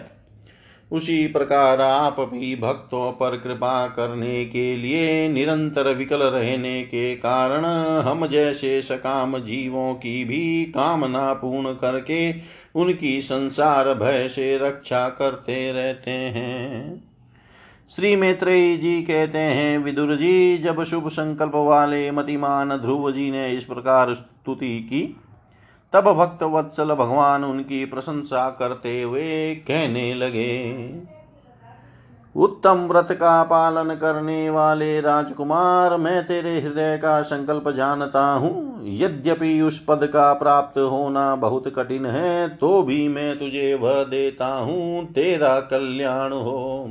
उसी 0.95 1.27
प्रकार 1.27 1.81
आप 1.81 2.21
भी 2.21 2.57
भक्तों 2.57 3.13
पर 3.13 3.37
कृपा 3.37 3.87
करने 3.87 4.45
के 4.45 4.77
लिए 4.77 5.29
निरंतर 5.29 5.95
विकल 5.95 6.23
रहने 6.23 6.83
के 6.83 7.15
कारण 7.17 7.65
हम 8.09 8.27
जैसे 8.27 8.83
सकाम 8.83 9.39
जीवों 9.39 9.95
की 9.95 10.25
भी 10.25 10.65
कामना 10.65 11.33
पूर्ण 11.33 11.73
करके 11.73 12.35
उनकी 12.75 13.21
संसार 13.21 13.95
भय 13.95 14.29
से 14.29 14.59
रक्षा 14.59 15.09
करते 15.09 15.73
रहते 15.73 16.11
हैं। 16.11 17.05
श्री 17.97 18.17
मैत्रेयी 18.17 18.77
जी 18.77 19.03
कहते 19.03 19.39
हैं, 19.39 19.79
विदुर 19.79 20.17
जी, 20.17 20.59
जब 20.59 20.85
शुभ 20.85 21.09
संकल्प 21.09 21.53
वाले 21.55 22.11
मतिमान 22.11 22.77
ध्रुव 22.77 23.13
जी 23.13 23.31
ने 23.31 23.51
इस 23.51 23.65
प्रकार 23.65 24.15
स्तुति 24.15 24.79
की 24.81 25.17
तब 25.95 26.13
भक्त 26.15 26.43
वत्सल 26.45 26.95
भगवान 26.95 27.45
उनकी 27.45 27.85
प्रशंसा 27.87 28.49
करते 28.51 29.01
हुए 29.03 29.55
कहने 29.67 30.15
लगे, 30.15 30.55
उत्तम 32.35 32.87
व्रत 32.89 33.13
का 33.13 33.43
पालन 33.45 33.95
करने 33.95 34.49
वाले 34.51 35.01
राजकुमार, 35.01 35.97
मैं 35.97 36.27
तेरे 36.27 36.59
हृदय 36.61 36.97
का 37.03 37.21
संकल्प 37.23 37.69
जानता 37.71 38.25
हूँ। 38.25 38.83
यद्यपि 38.93 39.61
उस 39.61 39.79
पद 39.85 40.07
का 40.07 40.33
प्राप्त 40.35 40.79
होना 40.81 41.35
बहुत 41.39 41.73
कठिन 41.77 42.07
है 42.07 42.49
तो 42.57 42.83
भी 42.83 43.07
मैं 43.09 43.39
तुझे 43.39 43.75
वह 43.75 44.03
देता 44.05 44.47
हूँ, 44.47 45.05
तेरा 45.07 45.59
कल्याण 45.63 46.33
हो। 46.33 46.89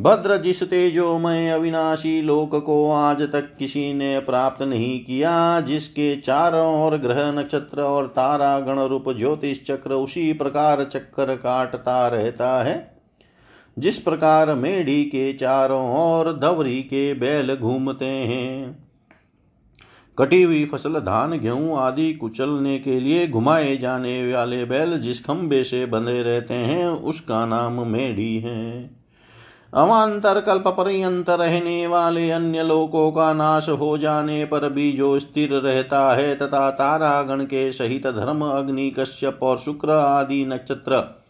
भद्र 0.00 0.36
जिस 0.36 0.62
तेजो 0.62 0.66
तेजोमय 0.66 1.50
अविनाशी 1.50 2.22
लोक 2.22 2.54
को 2.54 2.90
आज 2.90 3.22
तक 3.22 3.56
किसी 3.58 3.94
ने 3.94 4.18
प्राप्त 4.18 4.62
नहीं 4.62 5.04
किया, 5.04 5.60
जिसके 5.60 6.16
चारों 6.16 6.86
ओर 6.86 6.96
ग्रह 6.96 7.32
नक्षत्र 7.32 7.82
और 7.82 8.06
तारा 8.06 8.60
गण 8.60 8.78
रूप 8.78 9.04
ज्योतिष 9.08 9.62
चक्र 9.62 9.92
उसी 9.92 10.32
प्रकार 10.32 10.84
चक्कर 10.84 11.36
काटता 11.36 12.08
रहता 12.08 12.62
है। 12.62 13.02
जिस 13.78 13.98
प्रकार 13.98 14.54
मेढी 14.54 15.04
के 15.04 15.32
चारों 15.32 15.90
ओर 15.96 16.38
धवरी 16.38 16.82
के 16.82 17.14
बैल 17.14 17.56
घूमते 17.56 18.04
हैं, 18.04 18.88
कटी 20.18 20.42
हुई 20.42 20.64
फ़सल, 20.64 20.92
धान, 20.92 21.38
गेहूँ 21.38 21.78
आदि 21.78 22.14
कुचलने 22.14 22.78
के 22.78 23.00
लिए 23.00 23.28
घुमाए 23.28 23.76
जाने 23.76 24.34
वाले 24.34 24.64
बैल 24.64 24.98
जिस 24.98 25.24
खंबे 25.24 25.64
से 25.64 25.86
बंधे 25.86 26.22
रहते 26.22 26.54
हैं, 26.54 26.88
उसका 26.88 27.46
नाम 27.46 27.86
मेढी 27.86 28.38
है। 28.38 28.99
अवान्तर 29.74 30.40
कल्प 30.40 30.68
पर्यंत 30.68 31.30
रहने 31.30 31.86
वाले 31.86 32.30
अन्य 32.30 32.62
लोकों 32.62 33.12
का 33.12 33.32
नाश 33.32 33.68
हो 33.68 33.98
जाने 33.98 34.44
पर 34.44 34.68
भी 34.68 34.92
जो 34.92 35.18
स्थिर 35.18 35.52
रहता 35.52 36.14
है 36.14 36.34
तथा 36.34 36.70
तारागण 36.70 37.44
के 37.44 37.72
सहित 37.72 38.06
धर्म 38.06 38.44
अग्नि 38.44 38.90
कश्यप 38.90 39.38
और 39.42 39.58
शुक्र 39.58 39.90
आदि 39.90 40.44
नक्षत्र। 40.44 41.22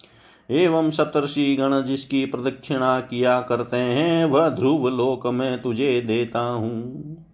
एवं 0.51 0.91
सप्तर्षि 0.91 1.57
गण 1.61 1.83
जिसकी 1.83 2.27
प्रदक्षिणा 2.27 3.01
किया 3.01 3.41
करते 3.41 3.77
हैं, 3.77 4.25
वह 4.25 4.49
ध्रुव 4.49 4.89
लोक 4.89 5.27
में 5.27 5.63
तुझे 5.63 6.01
देता 6.01 6.41
हूँ। 6.41 7.27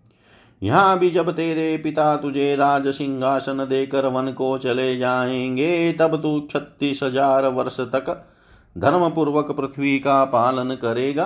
यहाँ 0.63 0.99
भी 0.99 1.11
जब 1.11 1.31
तेरे 1.31 1.77
पिता 1.77 2.17
तुझे 2.17 2.57
राज 2.57 2.89
सिंहासन 2.89 3.59
देकर 3.59 4.07
वन 4.07 4.33
को 4.33 4.59
चले 4.59 4.97
जाएँगे, 4.97 5.93
तब 5.93 6.23
तू 6.23 6.49
छत्तीस 6.53 7.03
हज़ार 7.03 7.47
वर्ष 7.47 7.81
तक 7.81 8.33
धर्म 8.77 9.11
पूर्वक 9.11 9.51
पृथ्वी 9.51 9.99
का 9.99 10.25
पालन 10.25 10.75
करेगा। 10.75 11.25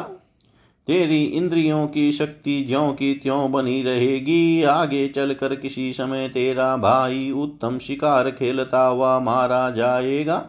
तेरी 0.86 1.24
इंद्रियों 1.24 1.86
की 1.88 2.12
शक्ति 2.12 2.64
ज्यों 2.68 2.92
की 2.92 3.14
त्यों 3.14 3.52
बनी 3.52 3.82
रहेगी। 3.82 4.62
आगे 4.62 5.08
चलकर 5.08 5.54
किसी 5.54 5.92
समय 5.92 6.28
तेरा 6.28 6.76
भाई 6.76 7.30
उत्तम 7.30 7.78
शिकार 7.78 8.30
खेलता 8.30 8.86
हुआ 8.86 9.18
मारा 9.18 9.70
जाएगा। 9.70 10.46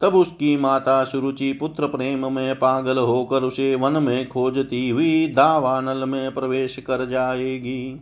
तब 0.00 0.14
उसकी 0.14 0.56
माता 0.56 1.04
सुरुचि 1.04 1.52
पुत्र 1.52 1.86
प्रेम 1.86 2.32
में 2.32 2.54
पागल 2.54 2.98
होकर 2.98 3.42
उसे 3.42 3.74
वन 3.74 4.02
में 4.02 4.28
खोजती 4.28 4.88
हुई 4.88 5.26
दावानल 5.26 6.04
में 6.04 6.34
प्रवेश 6.34 6.76
कर 6.76 7.08
जाएगी। 7.08 8.00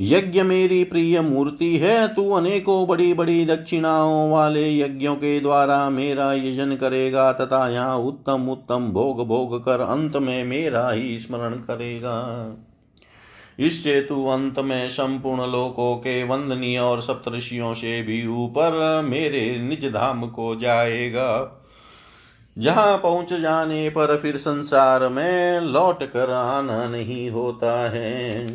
यज्ञ 0.00 0.42
मेरी 0.42 0.84
प्रिय 0.84 1.20
मूर्ति 1.20 1.76
है, 1.76 2.08
तू 2.08 2.30
अनेकों 2.30 2.86
बड़ी 2.86 3.14
बड़ी 3.14 3.44
दक्षिणाओं 3.46 4.30
वाले 4.30 4.78
यज्ञों 4.78 5.14
के 5.16 5.40
द्वारा 5.40 5.90
मेरा 5.90 6.32
यजन 6.32 6.76
करेगा 6.76 7.32
तथा 7.32 7.68
यहाँ 7.68 7.98
उत्तम 7.98 8.48
उत्तम 8.48 8.90
भोग 8.92 9.26
भोग 9.28 9.64
कर 9.64 9.80
अंत 9.80 10.16
में 10.16 10.44
मेरा 10.44 10.90
ही 10.90 11.18
स्मरण 11.18 11.52
करेगा। 11.52 12.16
इससे 13.58 14.00
तू 14.00 14.26
अंत 14.26 14.58
में 14.58 14.88
संपूर्ण 14.88 15.46
लोकों 15.52 15.96
के 15.96 16.24
वंदनीय 16.24 16.78
और 16.78 17.00
सप्तषियों 17.00 17.74
से 17.74 18.02
भी 18.02 18.26
ऊपर 18.26 19.02
मेरे 19.04 19.58
निज 19.58 19.84
धाम 19.84 20.26
को 20.28 20.56
जाएगा। 20.56 21.60
जहाँ 22.58 22.96
पहुँच 22.98 23.32
जाने 23.32 23.88
पर 23.90 24.16
फिर 24.16 24.36
संसार 24.36 25.08
में 25.08 25.60
लौट 25.60 26.02
कर 26.02 26.30
आना 26.30 26.88
नहीं 26.88 27.30
होता 27.30 27.90
है। 27.90 28.46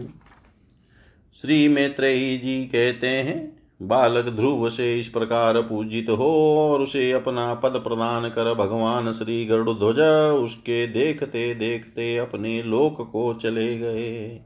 श्री 1.41 1.67
मैत्रेयी 1.67 2.37
जी 2.37 2.65
कहते 2.65 3.07
हैं, 3.07 3.59
बालक 3.81 4.25
ध्रुव 4.25 4.69
से 4.69 4.99
इस 4.99 5.07
प्रकार 5.07 5.61
पूजित 5.61 6.05
हो 6.09 6.57
और 6.59 6.81
उसे 6.81 7.11
अपना 7.11 7.53
पद 7.53 7.69
प्रदान 7.69 8.29
कर 8.29 8.53
भगवान 8.53 9.11
श्री 9.11 9.45
गरुड़ 9.45 9.69
उसके 10.39 10.87
देखते 10.87 11.55
देखते 11.55 12.17
अपने 12.17 12.63
लोक 12.63 13.09
को 13.11 13.33
चले 13.33 13.77
गए। 13.77 14.41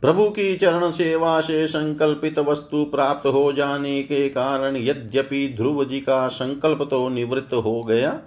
प्रभु 0.00 0.30
की 0.30 0.56
चरण 0.56 0.90
सेवा 0.90 1.40
से 1.40 1.66
संकल्पित 1.66 2.38
वस्तु 2.38 2.84
प्राप्त 2.84 3.26
हो 3.26 3.52
जाने 3.52 4.02
के 4.02 4.28
कारण 4.28 4.76
यद्यपि 4.76 5.54
ध्रुव 5.56 5.84
जी 5.84 6.00
का 6.00 6.28
संकल्प 6.28 6.88
तो 6.90 7.08
निवृत्त 7.08 7.54
हो 7.54 7.82
गया 7.82 8.20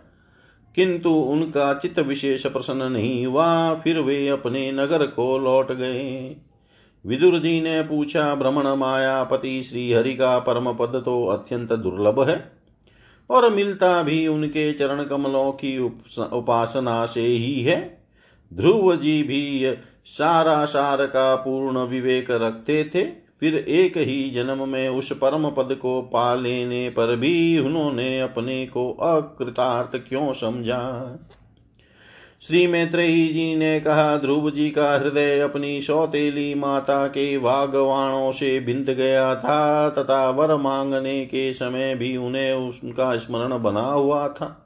किंतु 0.75 1.10
उनका 1.10 1.73
चित्त 1.73 1.99
विशेष 1.99 2.45
प्रसन्न 2.45 2.91
नहीं 2.91 3.25
हुआ, 3.25 3.73
फिर 3.73 3.99
वे 3.99 4.27
अपने 4.27 4.71
नगर 4.71 5.08
को 5.08 5.38
लौट 5.38 5.71
गए। 5.71 6.36
विदुर 7.05 7.39
जी 7.39 7.62
ने 7.62 7.82
पूछा 7.82 8.36
भ्रमण 8.36 8.67
मायापति 8.67 9.63
श्री 9.63 9.93
हरि 9.93 10.15
का 10.15 10.39
परम 10.39 10.73
पद 10.73 11.01
तो 11.05 11.25
अत्यंत 11.25 11.73
दुर्लभ 11.73 12.29
है? 12.29 12.51
और 13.29 13.53
मिलता 13.53 14.03
भी 14.03 14.27
उनके 14.27 14.73
चरण 14.73 15.03
कमलों 15.03 15.51
की 15.51 15.79
उपासना 16.34 17.05
से 17.05 17.21
ही 17.21 17.62
है। 17.62 18.03
ध्रुव 18.53 18.95
जी 18.95 19.23
भी 19.23 19.75
सारा 20.05 20.65
सार 20.65 21.05
का 21.05 21.36
पूर्ण 21.36 21.79
विवेक 21.79 22.32
रखते 22.32 22.91
थे। 22.95 23.28
फिर 23.39 23.56
एक 23.56 23.97
ही 23.97 24.30
जन्म 24.30 24.69
में 24.69 24.89
उस 24.89 25.12
परम 25.12 25.49
पद 25.49 25.75
को 25.75 26.02
पा 26.02 26.36
लेने 26.36 26.89
पर 26.89 27.15
भी 27.15 27.60
उन्होंने 27.60 28.21
अपने 28.21 28.65
को 28.65 28.91
अकृतार्थ 28.91 30.02
क्यों 30.10 30.34
समझा? 30.34 31.15
श्री 32.41 32.67
मैत्रेयी 32.67 33.28
जी 33.28 33.56
ने 33.56 33.80
कहा, 33.80 34.17
ध्रुव 34.17 34.52
जी 34.52 34.69
का 34.69 34.93
हृदय 34.93 35.39
अपनी 35.39 35.82
सौतेली 35.82 36.56
माता 36.56 37.08
के 37.08 37.38
वागवाणों 37.38 38.32
से 38.32 38.60
बिंद 38.60 38.89
गया 38.89 39.36
था, 39.36 39.89
तथा 39.89 40.30
वर 40.30 40.56
मांगने 40.56 41.25
के 41.25 41.54
समय 41.54 41.95
भी 41.95 42.17
उन्हें 42.17 42.54
उनका 42.54 43.17
स्मरण 43.17 43.63
बना 43.63 43.82
हुआ 43.82 44.28
था। 44.28 44.65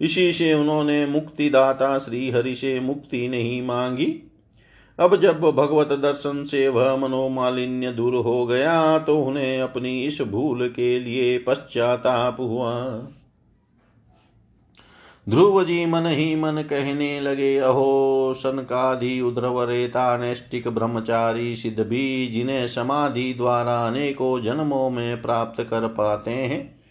इसी 0.00 0.32
से 0.32 0.54
उन्होंने 0.54 1.06
मुक्तिदाता 1.06 1.98
श्री 1.98 2.30
हरि 2.30 2.54
से 2.54 2.80
मुक्ति 2.80 3.28
नहीं 3.28 3.62
मांगी। 3.62 4.31
अब 4.98 5.16
जब 5.16 5.40
भगवत 5.40 5.92
दर्शन 5.92 6.42
से 6.44 6.68
वह 6.68 6.96
मनोमालिन्य 6.96 7.92
दूर 7.92 8.14
हो 8.14 8.46
गया 8.46 8.98
तो 8.98 9.18
उन्हें 9.18 9.60
अपनी 9.60 10.04
इस 10.04 10.20
भूल 10.22 10.68
के 10.68 10.98
लिए 11.00 11.38
पश्चाताप 11.38 12.36
हुआ। 12.40 12.74
ध्रुव 15.28 15.64
जी 15.64 15.86
मन 15.86 16.06
ही 16.06 16.34
मन 16.36 16.62
कहने 16.70 17.20
लगे, 17.20 17.56
अहो 17.58 18.34
सनकादि 18.36 19.20
उद्रवरेता 19.20 20.16
नैष्टिक 20.16 20.68
ब्रह्मचारी, 20.68 21.56
सिद्ध 21.56 21.80
भी 21.80 22.26
जिन्हें 22.26 22.66
समाधि 22.66 23.34
द्वारा 23.34 23.80
अनेकों 23.82 24.40
जन्मों 24.40 24.90
में 24.90 25.22
प्राप्त 25.22 25.62
कर 25.62 25.88
पाते 25.88 26.30
हैं 26.30 26.81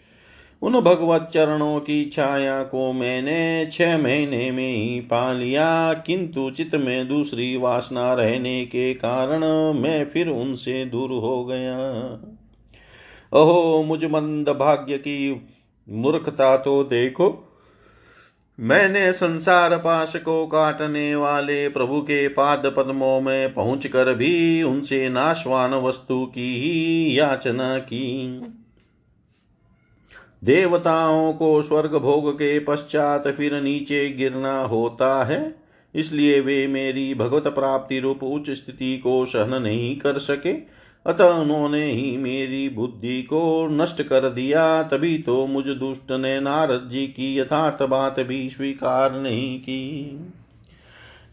उन 0.62 0.80
भगवत 0.80 1.28
चरणों 1.34 1.80
की 1.80 2.04
छाया 2.04 2.62
को 2.62 2.92
मैंने 2.92 3.68
छह 3.72 3.96
महीने 3.98 4.50
में 4.50 4.74
ही 4.74 5.00
पा 5.00 5.32
लिया, 5.32 5.92
किंतु 5.92 6.50
चित्त 6.50 6.74
में 6.74 7.08
दूसरी 7.08 7.56
वासना 7.56 8.14
रहने 8.14 8.64
के 8.64 8.94
कारण 8.94 9.44
मैं 9.80 10.04
फिर 10.10 10.28
उनसे 10.28 10.84
दूर 10.84 11.10
हो 11.10 11.44
गया। 11.44 11.78
अहो 13.32 13.82
मुझ 13.82 14.04
मंद 14.04 14.48
भाग्य 14.48 14.98
की 14.98 15.46
मूर्खता 15.88 16.56
तो 16.56 16.84
देखो। 16.84 17.48
मैंने 18.58 19.12
संसार 19.12 19.76
पाश 19.76 20.16
को 20.16 20.46
काटने 20.46 21.14
वाले 21.14 21.68
प्रभु 21.68 22.00
के 22.00 22.28
पाद 22.28 22.72
पद्मों 22.76 23.20
में 23.20 23.54
पहुंचकर 23.54 24.14
भी 24.14 24.62
उनसे 24.62 25.08
नाशवान 25.08 25.74
वस्तु 25.74 26.24
की 26.26 26.54
ही 26.54 27.18
याचना 27.18 27.78
की। 27.78 28.40
देवताओं 30.42 31.32
को 31.32 31.62
स्वर्ग 31.62 31.94
भोग 31.94 32.32
के 32.34 32.58
पश्चात 32.58 33.28
फिर 33.28 33.60
नीचे 33.62 34.08
गिरना 34.10 34.58
होता 34.60 35.24
है, 35.24 35.54
इसलिए 35.94 36.40
वे 36.40 36.66
मेरी 36.66 37.14
भगवत 37.14 37.46
प्राप्ति 37.48 37.98
रूप 38.00 38.22
उच्च 38.24 38.50
स्थिति 38.50 38.96
को 38.98 39.24
सहन 39.26 39.62
नहीं 39.62 39.96
कर 39.96 40.18
सके। 40.18 40.52
अतः 41.06 41.28
उन्होंने 41.30 41.84
ही 41.84 42.16
मेरी 42.16 42.68
बुद्धि 42.68 43.22
को 43.22 43.68
नष्ट 43.68 44.02
कर 44.02 44.28
दिया। 44.30 44.82
तभी 44.82 45.16
तो 45.18 45.46
मुझ 45.46 45.64
दुष्ट 45.66 46.12
ने 46.12 46.38
नारद 46.40 46.88
जी 46.92 47.06
की 47.06 47.38
यथार्थ 47.38 47.82
बात 47.82 48.20
भी 48.20 48.48
स्वीकार 48.50 49.20
नहीं 49.20 49.58
की। 49.60 50.10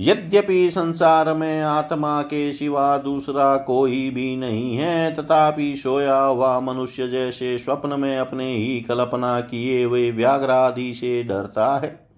यद्यपि 0.02 0.72
संसार 0.72 1.34
में 1.34 1.62
आत्मा 1.62 2.22
के 2.22 2.54
सिवा 2.54 2.98
दूसरा 2.98 3.58
कोई 3.58 4.10
भी 4.10 4.36
नहीं 4.36 4.76
है, 4.76 5.16
तथापि 5.16 5.76
सोया 5.76 6.20
हुआ 6.20 6.60
मनुष्य 6.60 7.08
जैसे 7.08 7.58
स्वप्न 7.58 8.00
में 8.00 8.18
अपने 8.18 8.56
ही 8.56 8.82
कल्पना 8.82 9.42
किए 9.42 9.84
हुए 9.84 10.12
व्याघ्रादि 10.12 10.94
से 10.94 11.24
डरता 11.24 11.78
है। 11.78 12.10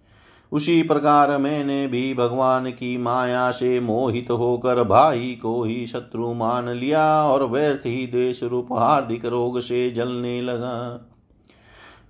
उसी 0.51 0.83
प्रकार 0.83 1.37
मैंने 1.37 1.87
भी 1.87 2.13
भगवान 2.13 2.71
की 2.71 2.97
माया 2.97 3.51
से 3.51 3.79
मोहित 3.79 4.31
होकर 4.31 4.83
भाई 4.83 5.39
को 5.41 5.63
ही 5.63 5.87
शत्रु 5.87 6.33
मान 6.33 6.69
लिया 6.69 7.23
और 7.23 7.43
व्यर्थ 7.43 7.85
ही 7.85 8.07
देश 8.07 8.43
रूप 8.43 8.67
हार्दिक 8.73 9.25
रोग 9.25 9.59
से 9.59 9.91
जलने 9.91 10.41
लगा। 10.41 11.07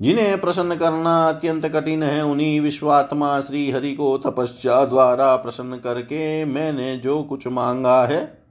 जिन्हें 0.02 0.42
प्रसन्न 0.42 0.76
करना 0.76 1.30
अत्यंत 1.30 1.66
कठिन 1.66 2.04
है, 2.04 2.26
उन्हीं 2.26 2.62
विश्वात्मा 2.62 3.42
श्री 3.42 3.72
हरि 3.72 3.94
को 3.94 4.18
तपस्या 4.18 4.86
द्वारा 4.86 5.36
प्रसन्न 5.36 5.78
करके 5.78 6.46
मैंने 6.46 6.98
जो 6.98 7.24
कुछ 7.24 7.48
मांगा 7.48 8.06
है, 8.06 8.42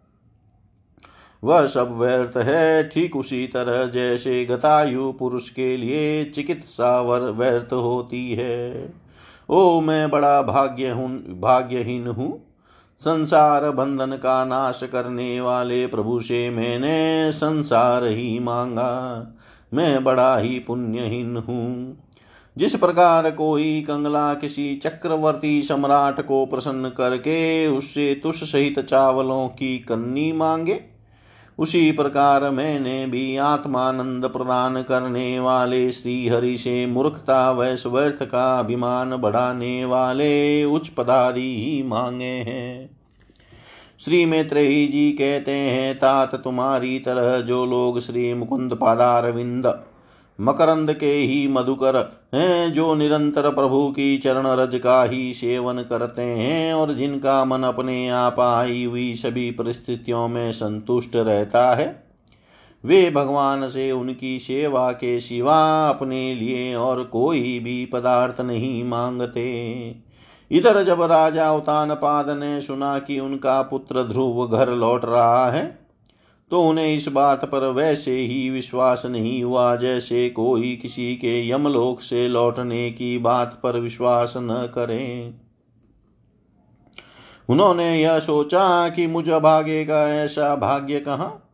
वह 1.45 1.67
सब 1.67 1.99
व्यर्थ 1.99 2.37
है। 2.37 2.89
ठीक 2.89 3.17
उसी 3.17 3.47
तरह 3.47 3.87
जैसे 3.87 4.45
गतायु 4.45 5.13
पुरुष 5.13 5.49
के 5.49 5.77
लिए 5.77 6.25
चिकित्सा 6.25 7.01
वर 7.01 7.21
व्यर्थ 7.21 7.73
होती 7.73 8.33
है। 8.33 8.93
ओ, 9.49 9.81
मैं 9.81 10.11
बड़ा 10.11 10.43
भाग्य 10.43 10.89
हूँ 10.89 11.41
भाग्यहीन 11.41 12.07
हूँ। 12.07 12.47
संसार 13.01 13.71
बंधन 13.71 14.13
का 14.13 14.45
नाश 14.45 14.81
करने 14.93 15.41
वाले 15.41 15.87
प्रभु 15.87 16.21
से 16.21 16.51
मैंने 16.51 17.33
संसार 17.33 18.05
ही 18.05 18.39
मांगा। 18.39 18.91
मैं 19.75 20.05
बड़ा 20.05 20.37
ही 20.39 20.59
पुण्यहीन 20.59 21.37
हूँ। 21.37 21.99
जिस 22.57 22.75
प्रकार 22.77 23.31
कोई 23.31 23.81
कंगला 23.81 24.35
किसी 24.35 24.75
चक्रवर्ती 24.77 25.63
सम्राट 25.63 26.21
को 26.27 26.47
प्रसन्न 26.47 26.89
करके 26.89 27.67
उससे 27.67 28.21
तुष 28.23 28.43
सहित 28.53 28.81
चावलों 28.81 29.49
की 29.49 29.79
कन्नी 29.79 30.33
मांगे, 30.33 30.81
उसी 31.59 31.93
प्रकार 31.93 32.51
मैंने 32.51 33.07
भी 33.07 33.37
आत्मानंद 33.37 34.25
प्रदान 34.25 34.83
करने 34.83 35.41
वाले 35.41 35.93
श्री 35.93 36.29
हरि 36.29 36.59
से 36.59 36.87
मूर्खता 36.87 37.51
वैश्वर्थ 37.51 38.23
का 38.23 38.59
अभिमान 38.59 39.17
बढ़ाने 39.17 39.85
वाले 39.85 40.65
उच्च 40.65 40.89
पदारी 40.89 41.55
ही 41.57 41.83
मांगे 41.83 42.25
हैं। 42.25 43.00
श्री 44.05 44.27
मैत्रेयी 44.27 44.87
जी 44.87 45.13
कहते 45.13 45.51
हैं, 45.51 45.95
तात 45.95 46.35
तुम्हारी 46.35 46.99
तरह 46.99 47.41
जो 47.41 47.67
लोग 47.67 48.01
श्री 48.01 48.35
मुकुंद 48.35 48.75
पादारविंद, 48.75 49.67
मकरंद 50.41 50.93
के 50.93 51.13
ही 51.13 51.49
मधुकर 51.49 51.97
हैं, 52.35 52.73
जो 52.73 52.95
निरंतर 52.95 53.51
प्रभु 53.51 53.89
की 53.91 54.19
चरण 54.19 54.47
रज 54.47 54.79
का 54.79 55.03
ही 55.05 55.35
सेवन 55.35 55.83
करते 55.83 56.23
हैं 56.23 56.73
और 56.75 56.95
जिनका 56.95 57.45
मन 57.45 57.63
अपने 57.63 58.09
आप 58.09 58.41
आई 58.41 58.85
हुई 58.85 59.15
सभी 59.15 59.51
परिस्थितियों 59.51 60.29
में 60.29 60.53
संतुष्ट 60.53 61.17
रहता 61.17 61.75
है, 61.75 62.05
वे 62.85 63.11
भगवान 63.11 63.69
से 63.69 63.93
उनकी 63.93 64.39
सेवा 64.39 64.93
के 64.93 65.21
सिवा 65.21 65.89
अपने 65.89 66.35
लिए 66.35 66.75
और 66.75 67.05
कोई 67.05 67.59
भी 67.59 67.85
पदार्थ 67.87 68.41
नहीं 68.41 68.85
मांगते। 68.85 70.10
इधर 70.51 70.83
जब 70.85 71.03
राजा 71.03 71.53
उतान 71.53 71.95
पाद 71.95 72.31
ने 72.31 72.61
सुना 72.61 72.99
कि 72.99 73.21
उनका 73.21 73.63
पुत्र 73.63 74.03
ध्रुव 74.03 74.49
घर 74.49 74.71
लौट 74.71 75.05
रहा 75.05 75.51
है 75.51 75.79
तो 76.51 76.63
उन्हें 76.63 76.95
इस 76.95 77.09
बात 77.09 77.45
पर 77.45 77.65
वैसे 77.65 78.17
ही 78.17 78.51
विश्वास 78.51 79.03
नहीं 79.07 79.43
हुआ 79.45 79.77
जैसे 79.77 80.29
कोई 80.31 80.77
किसी 80.77 81.15
के 81.17 81.51
यमलोक 81.51 82.01
से 82.01 82.29
लौटने 82.29 82.91
की 82.91 83.19
बात 83.19 83.61
पर 83.63 83.79
विश्वास 83.79 84.35
न 84.37 84.73
करे। 84.75 85.35
उन्होंने 87.49 88.03
यह 88.03 88.19
सोचा 88.19 88.89
कि 88.89 89.07
मुझ 89.07 89.29
भाग्य 89.29 89.85
का 89.85 90.09
ऐसा 90.15 90.57
भाग्य 90.57 91.01
कहाँ? 91.01 91.47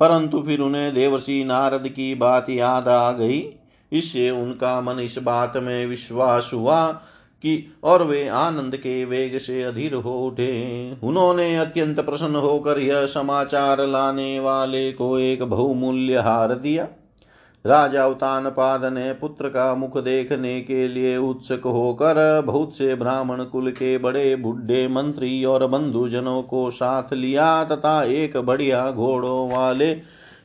परंतु 0.00 0.42
फिर 0.42 0.60
उन्हें 0.60 0.94
देवर्षि 0.94 1.44
नारद 1.44 1.88
की 1.88 2.14
बात 2.14 2.50
याद 2.50 2.88
आ 2.88 3.12
गई। 3.12 3.54
इससे 3.92 4.30
उनका 4.30 4.80
मन 4.80 4.98
इस 5.00 5.18
बात 5.18 5.56
में 5.56 5.86
विश्वास 5.86 6.50
हुआ 6.54 7.00
कि, 7.42 7.76
और 7.84 8.02
वे 8.02 8.28
आनंद 8.28 8.76
के 8.76 9.04
वेग 9.04 9.38
से 9.38 9.62
अधीर 9.62 9.94
हो 9.94 10.26
उठे। 10.26 10.96
उन्होंने 11.02 11.56
अत्यंत 11.56 12.00
प्रसन्न 12.00 12.36
होकर 12.36 12.78
यह 12.78 13.06
समाचार 13.06 13.86
लाने 13.86 14.40
वाले 14.40 14.92
को 14.92 15.18
एक 15.18 15.42
बहुमूल्य 15.42 16.16
हार 16.16 16.54
दिया। 16.54 16.88
राजा 17.66 18.06
उतान 18.06 18.50
पाद 18.50 18.84
ने 18.84 19.12
पुत्र 19.12 19.48
का 19.48 19.74
मुख 19.74 19.98
देखने 19.98 20.60
के 20.60 20.88
लिए 20.88 21.16
उत्सुक 21.16 21.60
होकर 21.60 22.42
बहुत 22.46 22.76
से 22.76 22.94
ब्राह्मण 22.94 23.44
कुल 23.44 23.70
के 23.70 23.98
बड़े 23.98 24.36
बुढ़े 24.36 24.88
मंत्री 24.88 25.44
और 25.44 25.66
बंधुजनों 25.66 26.42
को 26.42 26.70
साथ 26.70 27.12
लिया 27.12 27.64
तथा 27.64 28.04
एक 28.04 28.36
बढ़िया 28.36 28.90
घोड़ों 28.90 29.50
वाले 29.50 29.94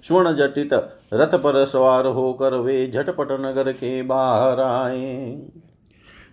स्वर्ण 0.03 0.35
जटित 0.35 0.73
रथ 1.13 1.35
पर 1.35 1.65
सवार 1.65 2.07
होकर 2.07 2.53
वे 2.53 2.91
झटपट 2.93 3.27
नगर 3.31 3.71
के 3.71 4.01
बाहर 4.01 4.59
आए। 4.59 5.41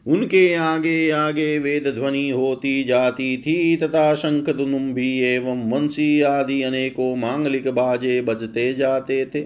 उनके 0.07 0.55
आगे 0.55 1.11
आगे 1.11 1.59
वेद 1.59 1.89
ध्वनि 1.89 2.31
होती 2.31 2.85
जाती 2.85 3.37
थी, 3.37 3.77
तथा 3.77 4.15
शंख 4.15 4.51
दुनुम्भी 4.51 5.19
एवं 5.21 5.71
वंशी 5.71 6.21
आदि 6.21 6.63
अनेकों 6.63 7.17
मांगलिक 7.17 7.69
बाजे 7.69 8.21
बजते 8.21 8.75
जाते 8.75 9.27
थे। 9.27 9.45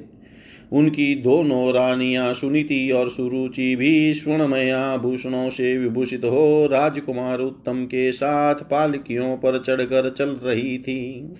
उनकी 0.72 1.14
दोनों 1.14 1.72
रानियाँ 1.72 2.34
सुनीति 2.34 2.90
और 2.90 3.08
सुरुचि 3.08 3.76
भी 3.76 4.14
स्वर्णमया 4.14 4.96
भूषणों 4.96 5.48
से 5.50 5.78
विभूषित 5.78 6.24
हो, 6.24 6.66
राजकुमार 6.66 7.40
उत्तम 7.40 7.84
के 7.84 8.12
साथ 8.12 8.54
पालकियों 8.54 9.36
पर 9.36 9.58
चढ़कर 9.58 10.10
चल 10.10 10.30
रही 10.30 10.78
थी। 10.78 11.34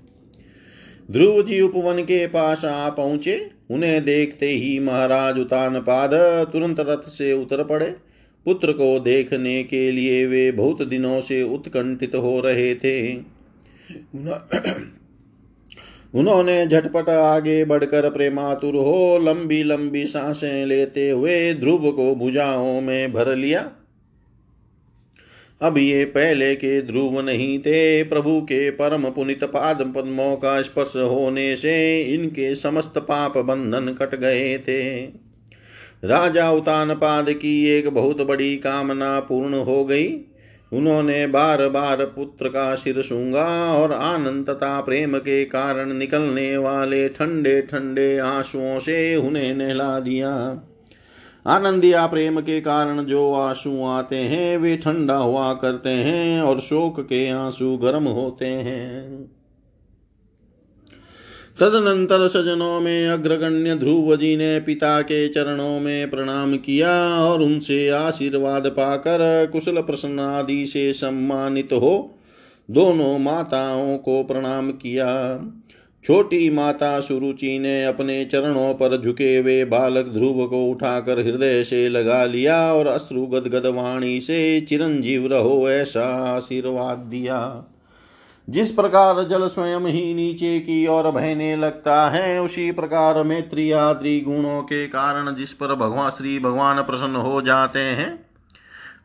ध्रुव 1.11 1.42
जी 1.42 1.61
उपवन 1.61 2.03
के 2.03 2.27
पास 2.27 2.64
आ 2.64 2.88
पहुँचे। 2.90 3.50
उन्हें 3.70 4.05
देखते 4.05 4.46
ही 4.46 4.79
महाराज 4.79 5.38
उतान 5.38 5.81
पाद 5.81 6.11
तुरंत 6.53 6.81
रथ 6.81 7.09
से 7.09 7.33
उतर 7.33 7.64
पड़े। 7.64 7.94
पुत्र 8.45 8.73
को 8.73 9.01
देखने 9.01 9.65
के 9.65 9.93
लिए 9.93 10.27
वे 10.27 10.53
बहुत 10.53 10.83
दिनों 10.83 11.21
से 11.21 11.43
उत्कंठित 11.43 12.15
हो 12.15 12.41
रहे 12.41 12.75
थे। 12.75 13.15
उन्होंने 16.15 16.67
झटपट 16.67 17.09
आगे 17.09 17.65
बढ़कर 17.65 18.11
प्रेमातुर 18.11 18.75
हो 18.77 19.19
लंबी 19.19 19.63
लंबी 19.63 20.07
साँसें 20.07 20.67
लेते 20.67 21.11
हुए 21.11 21.55
ध्रुव 21.55 21.93
को 21.93 22.15
भुजाओं 22.15 22.81
में 22.81 23.13
भर 23.13 23.37
लिया। 23.37 23.73
अब 25.63 25.79
ये 25.79 26.05
पहले 26.05 26.55
के 26.55 26.83
ध्रुव 26.83 27.21
नहीं 27.21 27.59
थे। 27.59 28.05
प्रभु 28.05 28.41
के 28.41 28.71
परम 28.71 29.11
पुनित 29.11 29.45
पाद 29.45 29.93
पद्मों 29.97 30.37
का 30.37 30.63
स्पर्श 30.63 30.97
होने 30.97 31.57
से 31.57 32.03
इनके 32.03 32.55
समस्त 32.55 32.99
पाप 32.99 33.39
बंधन 33.39 33.89
कट 33.95 34.15
गए 34.15 34.59
थे। 34.59 35.07
राजा 36.05 36.51
उतान 36.51 36.95
पाद 36.95 37.31
की 37.31 37.69
एक 37.69 37.88
बहुत 37.88 38.21
बड़ी 38.21 38.57
कामना 38.57 39.21
पूर्ण 39.21 39.55
हो 39.55 39.85
गई। 39.85 40.09
उन्होंने 40.73 41.27
बार 41.27 41.69
बार 41.69 42.05
पुत्र 42.05 42.49
का 42.49 42.75
सिर 42.75 43.03
सूँगा 43.03 43.75
और 43.75 43.93
आनंद 43.93 44.51
तथा 44.51 44.81
प्रेम 44.81 45.19
के 45.19 45.45
कारण 45.45 45.93
निकलने 45.93 46.57
वाले 46.57 47.09
ठंडे 47.09 47.62
ठंडे 47.62 48.19
आंसुओं 48.19 48.79
से 48.79 49.17
उन्हें 49.17 49.55
नहला 49.55 50.01
दिया। 50.01 50.31
आनंद 51.47 51.85
या 51.85 52.07
प्रेम 52.07 52.40
के 52.40 52.61
कारण 52.61 53.01
जो 53.05 53.33
आँसू 53.33 53.85
आते 53.85 54.17
हैं, 54.17 54.57
वे 54.57 54.77
ठंडा 54.77 55.17
हुआ 55.17 55.53
करते 55.55 55.90
हैं 55.90 56.43
और 56.43 56.61
शोक 56.61 57.01
के 57.01 57.29
आँसू 57.31 57.77
गर्म 57.77 58.05
होते 58.05 58.47
हैं। 58.47 59.34
तदनंतर 61.59 62.27
सजनों 62.29 62.81
में 62.81 63.09
अग्रगण्य 63.09 63.75
ध्रुव 63.75 64.17
जी 64.17 64.37
ने 64.37 64.61
पिता 64.61 65.01
के 65.03 65.29
चरणों 65.29 65.81
में 65.81 66.11
प्रणाम 66.11 66.57
किया 66.57 66.93
और 67.19 67.43
उनसे 67.43 67.88
आशीर्वाद 67.88 68.67
पाकर 68.67 69.47
कुशल 69.53 69.81
प्रसन्न 69.83 70.21
आदि 70.21 70.67
से 70.67 70.93
सम्मानित 70.93 71.73
हो, 71.73 72.19
दोनों 72.71 73.19
माताओं 73.19 73.97
को 73.99 74.23
प्रणाम 74.25 74.71
किया। 74.71 75.38
छोटी 76.05 76.51
माता 76.51 77.01
सुरुचि 77.01 77.59
ने 77.59 77.85
अपने 77.85 78.25
चरणों 78.25 78.75
पर 78.75 79.01
झुके 79.03 79.37
हुए 79.37 79.64
बालक 79.64 80.07
ध्रुव 80.07 80.47
को 80.47 80.64
उठाकर 80.67 81.19
हृदय 81.19 81.62
से 81.62 81.88
लगा 81.88 82.25
लिया 82.25 82.75
और 82.75 82.87
अश्रु 82.87 83.27
गदगद 83.27 83.67
वाणी 83.67 84.21
से 84.21 84.61
चिरंजीव 84.61 85.27
रहो 85.27 85.71
ऐसा 85.71 86.05
आशीर्वाद 86.37 86.99
दिया। 86.99 87.71
जिस 88.49 88.71
प्रकार 88.71 89.23
जल 89.23 89.47
स्वयं 89.47 89.81
ही 89.81 90.15
नीचे 90.15 90.61
की 90.61 90.87
ओर 90.87 91.11
बहने 91.11 91.57
लगता 91.57 92.11
है, 92.11 92.43
उसी 92.43 92.71
प्रकार 92.71 93.23
मैत्री 93.23 93.71
आदि 93.73 94.21
गुणों 94.21 94.63
के 94.63 94.87
कारण 94.87 95.35
जिस 95.35 95.53
पर 95.53 95.75
भगवान, 95.75 96.11
श्री 96.11 96.39
भगवान 96.39 96.83
प्रसन्न 96.83 97.17
हो 97.17 97.43
जाते 97.43 97.79
हैं, 97.79 98.27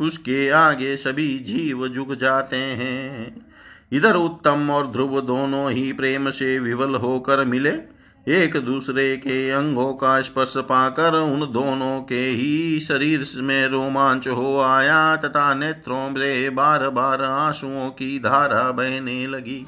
उसके 0.01 0.49
आगे 0.49 0.97
सभी 0.97 1.39
जीव 1.39 1.87
झुक 1.87 2.13
जाते 2.13 2.55
हैं। 2.55 3.45
इधर 3.91 4.15
उत्तम 4.15 4.71
और 4.71 4.87
ध्रुव 4.87 5.21
दोनों 5.21 5.71
ही 5.71 5.93
प्रेम 5.93 6.29
से 6.29 6.59
विवल 6.59 6.95
होकर 6.95 7.45
मिले। 7.45 7.98
एक 8.27 8.57
दूसरे 8.57 9.17
के 9.17 9.49
अंगों 9.49 9.93
का 9.93 10.21
स्पर्श 10.21 10.53
पाकर 10.57 11.13
उन 11.13 11.39
दोनों 11.39 12.01
के 12.01 12.19
ही 12.19 12.79
शरीर 12.79 13.25
में 13.35 13.67
रोमांच 13.67 14.27
हो 14.27 14.59
आया 14.59 15.15
तथा 15.15 15.53
नेत्रों 15.53 16.11
से 16.11 16.49
बार 16.49 16.89
बार 16.89 17.21
आंसुओं 17.21 17.89
की 17.89 18.19
धारा 18.19 18.71
बहने 18.71 19.27
लगी। 19.27 19.65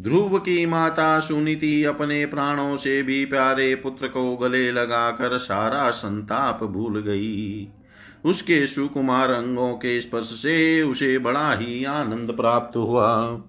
ध्रुव 0.00 0.38
की 0.38 0.66
माता 0.66 1.20
सुनीति 1.20 1.84
अपने 1.84 2.26
प्राणों 2.26 2.76
से 2.76 3.02
भी 3.02 3.24
प्यारे 3.24 3.74
पुत्र 3.74 4.08
को 4.08 4.36
गले 4.36 4.72
लगाकर 4.72 5.38
सारा 5.38 5.90
संताप 5.90 6.64
भूल 6.64 7.00
गई। 7.00 7.68
उसके 8.24 8.66
सुकुमार 8.66 9.30
अंगों 9.30 9.72
के 9.72 10.00
स्पर्श 10.00 10.24
से 10.24 10.82
उसे 10.82 11.18
बड़ा 11.18 11.52
ही 11.52 11.84
आनंद 11.84 12.32
प्राप्त 12.32 12.76
हुआ। 12.76 13.40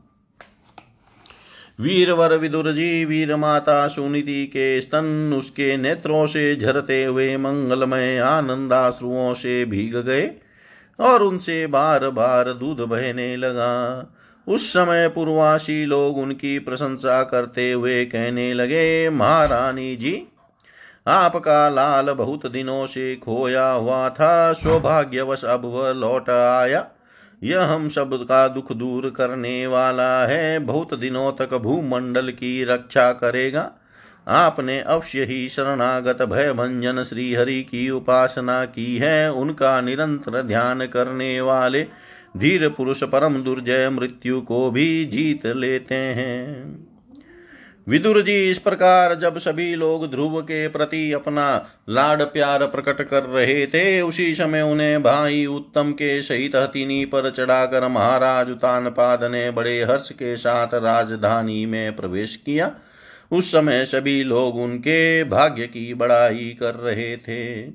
वीरवर 1.80 2.34
विदुर 2.38 2.72
जी 2.72 3.06
वीर 3.06 3.36
माता 3.36 3.88
सुनिधि 3.88 4.46
के 4.46 4.82
स्तन 4.82 5.34
उसके 5.38 5.78
नेत्रों 5.78 6.28
से 6.28 6.56
झरते 6.56 7.04
हुए 7.04 7.38
मंगलमय 7.38 8.18
आनंदाश्रुओं 8.18 9.34
से 9.34 9.66
भीग 9.66 9.98
गए 9.98 10.30
और 11.00 11.24
उनसे 11.24 11.68
बार 11.68 12.10
बार 12.10 12.54
दूध 12.54 12.80
बहने 12.80 13.36
लगा। 13.38 14.14
उस 14.48 14.70
समय 14.74 15.08
पूर्वासी 15.08 15.86
लोग 15.86 16.18
उनकी 16.18 16.60
प्रशंसा 16.60 17.24
करते 17.24 17.72
हुए 17.72 18.06
कहने 18.06 18.54
लगे, 18.54 19.10
महारानी 19.10 19.96
जी, 19.96 20.24
आपका 21.08 21.70
लाल 21.70 22.14
बहुत 22.14 22.52
दिनों 22.52 22.86
से 22.86 23.16
खोया 23.16 23.70
हुआ 23.70 24.10
था, 24.10 24.54
सौभाग्यवश 24.54 25.46
अब 25.46 25.66
वह 25.66 25.92
लौट 25.92 26.30
आया। 26.30 26.88
यह 27.44 27.64
हम 27.64 27.88
सब 27.88 28.24
का 28.24 28.48
दुख 28.48 28.74
दूर 28.74 29.10
करने 29.10 29.68
वाला 29.68 30.26
है। 30.26 30.60
बहुत 30.60 30.94
दिनों 31.00 31.32
तक 31.32 31.54
भूमंडल 31.54 32.30
की 32.30 32.64
रक्षा 32.64 33.12
करेगा। 33.12 33.72
आपने 34.28 34.80
अवश्य 34.80 35.24
ही 35.24 35.50
शरणागत 35.50 36.22
भय 36.22 36.54
भंजन 36.54 37.04
श्रीहरि 37.04 37.62
की 37.62 37.90
उपासना 37.90 38.66
की 38.66 38.98
है। 38.98 39.34
उनका 39.34 39.82
निरंतर 39.82 40.42
ध्यान 40.42 40.86
करने 40.86 41.42
वाले 41.42 41.88
धीर 42.38 42.70
पुरुष 42.70 43.04
परम 43.04 43.42
दुर्जय 43.42 43.90
मृत्यु 43.90 44.42
को 44.42 44.72
भी 44.72 45.06
जीत 45.06 45.46
लेते 45.46 45.96
हैं। 45.96 46.95
विदुर 47.90 48.22
जी, 48.22 48.52
इस 48.52 48.60
प्रकार 48.60 49.16
जब 49.16 49.38
सभी 49.38 49.76
लोग 49.76 50.12
ध्रुव 50.12 50.42
के 50.42 50.68
प्रति 50.68 51.12
अपना 51.12 51.70
लाड 51.90 52.22
प्यार 52.22 52.68
प्रकट 52.68 53.02
कर 53.02 53.24
रहे 53.24 53.68
थे, 53.68 54.02
उसी 54.02 54.34
समय 54.36 54.62
उन्हें 54.62 55.04
भाई 55.04 55.46
उत्तम 55.46 55.92
के 55.92 56.22
सहित 56.22 56.56
हथिनी 56.56 57.06
पर 57.06 57.30
चढ़ाकर 57.30 57.88
महाराज 57.88 58.52
उतान 58.52 58.90
पाद 58.90 59.24
ने 59.24 59.52
बड़े 59.52 59.84
हर्ष 59.84 60.12
के 60.12 60.38
साथ 60.38 60.74
राजधानी 60.74 61.66
में 61.66 61.96
प्रवेश 61.96 62.36
किया। 62.36 62.72
उस 63.32 63.52
समय 63.52 63.86
सभी 63.86 64.24
लोग 64.24 64.56
उनके 64.56 65.24
भाग्य 65.24 65.68
की 65.68 65.94
बड़ाई 65.94 66.58
कर 66.60 66.76
रहे 66.76 67.18
थे। 67.18 67.68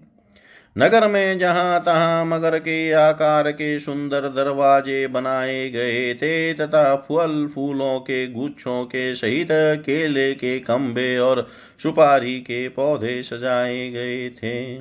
नगर 0.79 1.09
में 1.09 1.39
जहाँ 1.39 1.81
तहां 1.81 2.27
मगर 2.27 2.59
के 2.59 2.93
आकार 2.93 3.51
के 3.53 3.79
सुंदर 3.79 4.21
दरवाजे 4.21 5.07
बनाए 5.07 5.71
गए 5.71 6.15
थे 6.15 6.55
तथा 6.55 6.97
फल 6.97 7.49
फूलों 7.55 8.01
के 8.01 8.27
गुच्छों 8.27 8.85
के 8.85 9.15
सहित 9.15 9.49
केले 9.87 10.35
के 10.35 10.61
खंभे 10.61 11.19
और 11.19 11.49
सुपारी 11.83 12.41
के 12.41 12.69
पौधे 12.69 13.23
सजाए 13.23 13.91
गए 13.91 14.31
थे। 14.31 14.79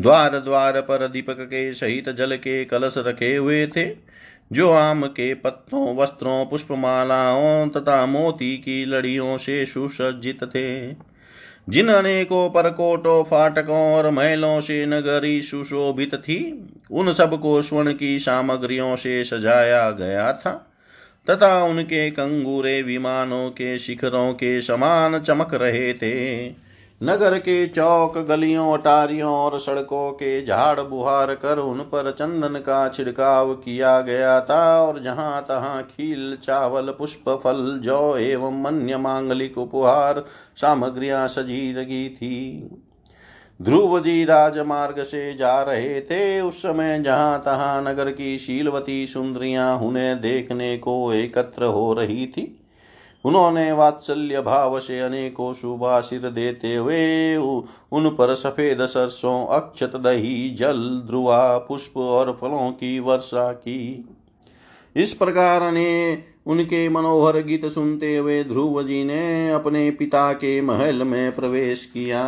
द्वार 0.00 0.38
द्वार 0.38 0.80
पर 0.80 1.08
दीपक 1.08 1.36
के 1.40 1.72
सहित 1.72 2.08
जल 2.08 2.36
के 2.36 2.64
कलश 2.64 2.94
रखे 2.98 3.36
हुए 3.36 3.66
थे, 3.66 3.96
जो 4.52 4.70
आम 4.70 5.06
के 5.06 5.34
पत्तों, 5.34 5.96
वस्त्रों, 5.96 6.46
पुष्पमालाओं 6.46 7.68
तथा 7.68 8.06
मोती 8.06 8.56
की 8.56 8.84
लड़ियों 8.84 9.38
से 9.38 9.66
सुसज्जित 9.66 10.44
थे। 10.44 10.92
जिन 11.68 11.88
अनेकों 11.88 12.50
परकोटों, 12.50 13.24
फाटकों 13.24 13.94
और 13.94 14.10
महलों 14.10 14.60
से 14.60 14.86
नगरी 14.86 15.42
सुशोभित 15.42 16.14
थी, 16.14 16.68
उन 16.90 17.12
सबको 17.12 17.62
स्वर्ण 17.62 17.94
की 17.94 18.18
सामग्रियों 18.18 18.96
से 18.96 19.24
सजाया 19.24 19.90
गया 19.90 20.32
था। 20.32 20.70
तथा 21.30 21.64
उनके 21.64 22.10
कंगूरे 22.10 22.82
विमानों 22.82 23.50
के 23.50 23.78
शिखरों 23.78 24.32
के 24.32 24.60
समान 24.60 25.18
चमक 25.18 25.54
रहे 25.54 25.94
थे। 25.94 26.48
नगर 27.00 27.38
के 27.38 27.66
चौक 27.66 28.18
गलियों, 28.18 28.78
अटारियों 28.78 29.32
और 29.32 29.58
सड़कों 29.58 30.12
के 30.12 30.44
झाड़ 30.44 30.80
बुहार 30.80 31.34
कर 31.34 31.58
उन 31.58 31.80
पर 31.80 32.10
चंदन 32.10 32.58
का 32.58 32.88
छिड़काव 32.88 33.54
किया 33.54 34.00
गया 34.00 34.40
था 34.40 34.80
और 34.80 35.02
जहाँ 35.02 35.42
तहाँ 35.42 35.82
खील, 35.82 36.36
चावल, 36.36 36.94
पुष्प, 36.98 37.40
फल, 37.44 37.80
जौ 37.82 38.16
एवं 38.16 38.64
अन्य 38.64 38.96
मांगलिक 38.96 39.58
उपहार 39.58 40.24
सामग्रियाँ 40.56 41.28
सजी 41.28 41.72
लगी 41.72 42.08
थी। 42.08 42.70
ध्रुव 43.62 44.00
जी 44.00 44.24
राजमार्ग 44.24 45.02
से 45.02 45.34
जा 45.34 45.62
रहे 45.62 46.00
थे। 46.00 46.40
उस 46.40 46.62
समय 46.62 46.98
जहाँ 46.98 47.42
तहाँ 47.44 47.82
नगर 47.82 48.10
की 48.10 48.38
शीलवती 48.38 49.06
सुंदरियाँ 49.06 49.78
उन्हें 49.78 50.20
देखने 50.20 50.76
को 50.78 51.12
एकत्र 51.12 51.64
हो 51.64 51.92
रही 51.92 52.26
थी। 52.26 52.60
उन्होंने 53.24 53.72
वात्सल्य 53.72 54.40
भाव 54.40 54.80
से 54.80 55.00
अनेकों 55.00 55.54
शुभाशिर 55.54 56.30
देते 56.30 56.76
हुए 56.76 57.36
उन 57.36 58.08
पर 58.08 58.34
सफ़ेद 58.34 58.86
सरसों, 58.86 59.46
अक्षत, 59.46 59.92
दही, 59.96 60.50
जल 60.50 61.02
ध्रुआ 61.06 61.58
पुष्प 61.58 61.96
और 61.96 62.38
फलों 62.40 62.70
की 62.70 62.98
वर्षा 62.98 63.52
की। 63.52 64.08
इस 64.96 65.14
प्रकार 65.14 65.72
ने 65.72 66.18
उनके 66.46 66.88
मनोहर 66.88 67.36
गीत 67.42 67.66
सुनते 67.66 68.16
हुए 68.16 68.44
ध्रुव 68.44 68.82
जी 68.82 69.04
ने 69.04 69.50
अपने 69.50 69.90
पिता 69.90 70.32
के 70.32 70.60
महल 70.60 71.02
में 71.02 71.34
प्रवेश 71.34 71.84
किया। 71.86 72.24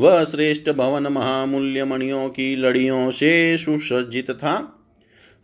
वह 0.00 0.24
श्रेष्ठ 0.24 0.70
भवन 0.70 1.06
महामूल्य 1.06 1.84
मणियों 1.84 2.28
की 2.28 2.56
लड़ियों 2.56 3.10
से 3.10 3.56
सुसज्जित 3.56 4.30
था। 4.30 4.77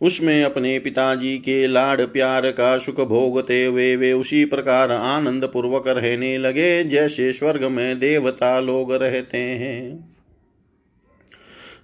उसमें 0.01 0.43
अपने 0.43 0.79
पिताजी 0.79 1.37
के 1.37 1.67
लाड 1.67 2.01
प्यार 2.01 2.51
का 2.51 2.77
सुख 2.77 3.01
भोगते 3.01 3.65
हुए 3.65 3.95
वे 3.95 4.13
उसी 4.13 4.45
प्रकार 4.45 4.91
आनंद 4.91 5.45
पूर्वक 5.45 5.87
रहने 5.87 6.37
लगे, 6.37 6.83
जैसे 6.83 7.33
स्वर्ग 7.33 7.63
में 7.63 7.99
देवता 7.99 8.59
लोग 8.59 8.93
रहते 8.93 9.37
हैं। 9.37 10.15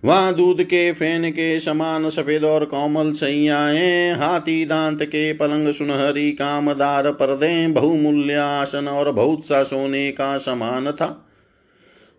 वहाँ 0.06 0.36
दूध 0.36 0.64
के, 0.64 0.92
फेन 0.92 1.32
के 1.32 1.60
समान 1.60 2.10
सफ़ेद 2.10 2.44
और 2.44 2.66
कोमल 2.66 3.12
सैयाएँ 3.12 4.14
हाथी 4.14 4.66
दांत 4.66 5.04
के 5.04 5.34
पलंग 5.34 5.72
सुनहरी 5.74 6.32
कामदार 6.32 7.12
पर्दे, 7.12 7.68
बहुमूल्य 7.68 8.34
आसन 8.34 8.88
और 8.88 9.12
बहुत 9.12 9.46
सा 9.46 9.64
सोने 9.64 10.12
का 10.12 10.38
समान 10.38 10.92
था। 10.92 11.28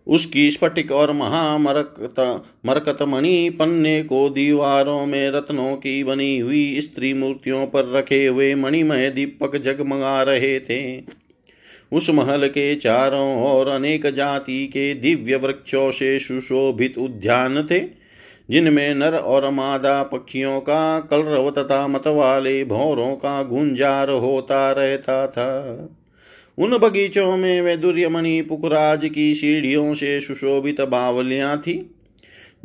उसकी 0.07 0.51
स्फटिक 0.51 0.91
और 0.91 1.11
महामरकत 1.13 2.43
मरकत 2.65 3.01
मणि 3.01 3.49
पन्ने 3.49 4.03
को 4.03 4.29
दीवारों 4.29 5.05
में 5.05 5.31
रत्नों 5.31 5.75
की 5.75 6.03
बनी 6.03 6.37
हुई 6.39 6.81
स्त्री 6.81 7.13
मूर्तियों 7.13 7.67
पर 7.67 7.91
रखे 7.91 8.25
हुए 8.27 8.55
मणिमय 8.55 9.09
दीपक 9.09 9.57
जगमगा 9.57 10.23
रहे 10.23 10.59
थे। 10.59 11.03
उस 11.91 12.09
महल 12.09 12.47
के 12.47 12.75
चारों 12.75 13.53
ओर 13.53 13.67
अनेक 13.67 14.05
जाति 14.07 14.67
के 14.67 14.93
दिव्य 14.93 15.35
वृक्षों 15.35 15.91
से 15.91 16.19
सुशोभित 16.19 16.97
उद्यान 16.97 17.67
थे, 17.71 17.79
जिनमें 18.49 18.95
नर 18.95 19.15
और 19.15 19.49
मादा 19.51 20.03
पक्षियों 20.03 20.59
का 20.59 20.99
कलरव 20.99 21.49
तथा 21.51 21.87
मतवाले 21.87 22.63
भौरों 22.65 23.15
का 23.15 23.43
गुंजार 23.43 24.09
होता 24.09 24.71
रहता 24.71 25.27
था। 25.27 25.89
उन 26.57 26.77
बगीचों 26.77 27.37
में 27.37 27.61
वे 27.61 27.75
दुर्यमणि 27.77 28.41
पुखराज 28.41 29.05
की 29.05 29.33
सीढ़ियों 29.35 29.93
से 29.93 30.19
सुशोभित 30.21 30.81
बावलियाँ 30.81 31.57
थी, 31.57 31.73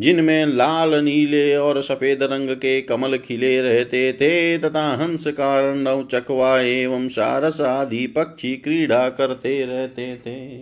जिनमें 0.00 0.46
लाल, 0.46 0.94
नीले 0.94 1.56
और 1.56 1.80
सफ़ेद 1.82 2.22
रंग 2.22 2.50
के 2.50 2.80
कमल 2.82 3.16
खिले 3.18 3.60
रहते 3.62 4.12
थे 4.12 4.58
तथा 4.58 4.86
हंस 4.94 5.26
कारण 5.26 6.04
चकवा 6.04 6.60
एवं 6.60 7.08
सारस 7.08 7.60
आदि 7.60 8.06
पक्षी 8.06 8.56
क्रीड़ा 8.56 9.08
करते 9.08 9.64
रहते 9.64 10.14
थे। 10.16 10.56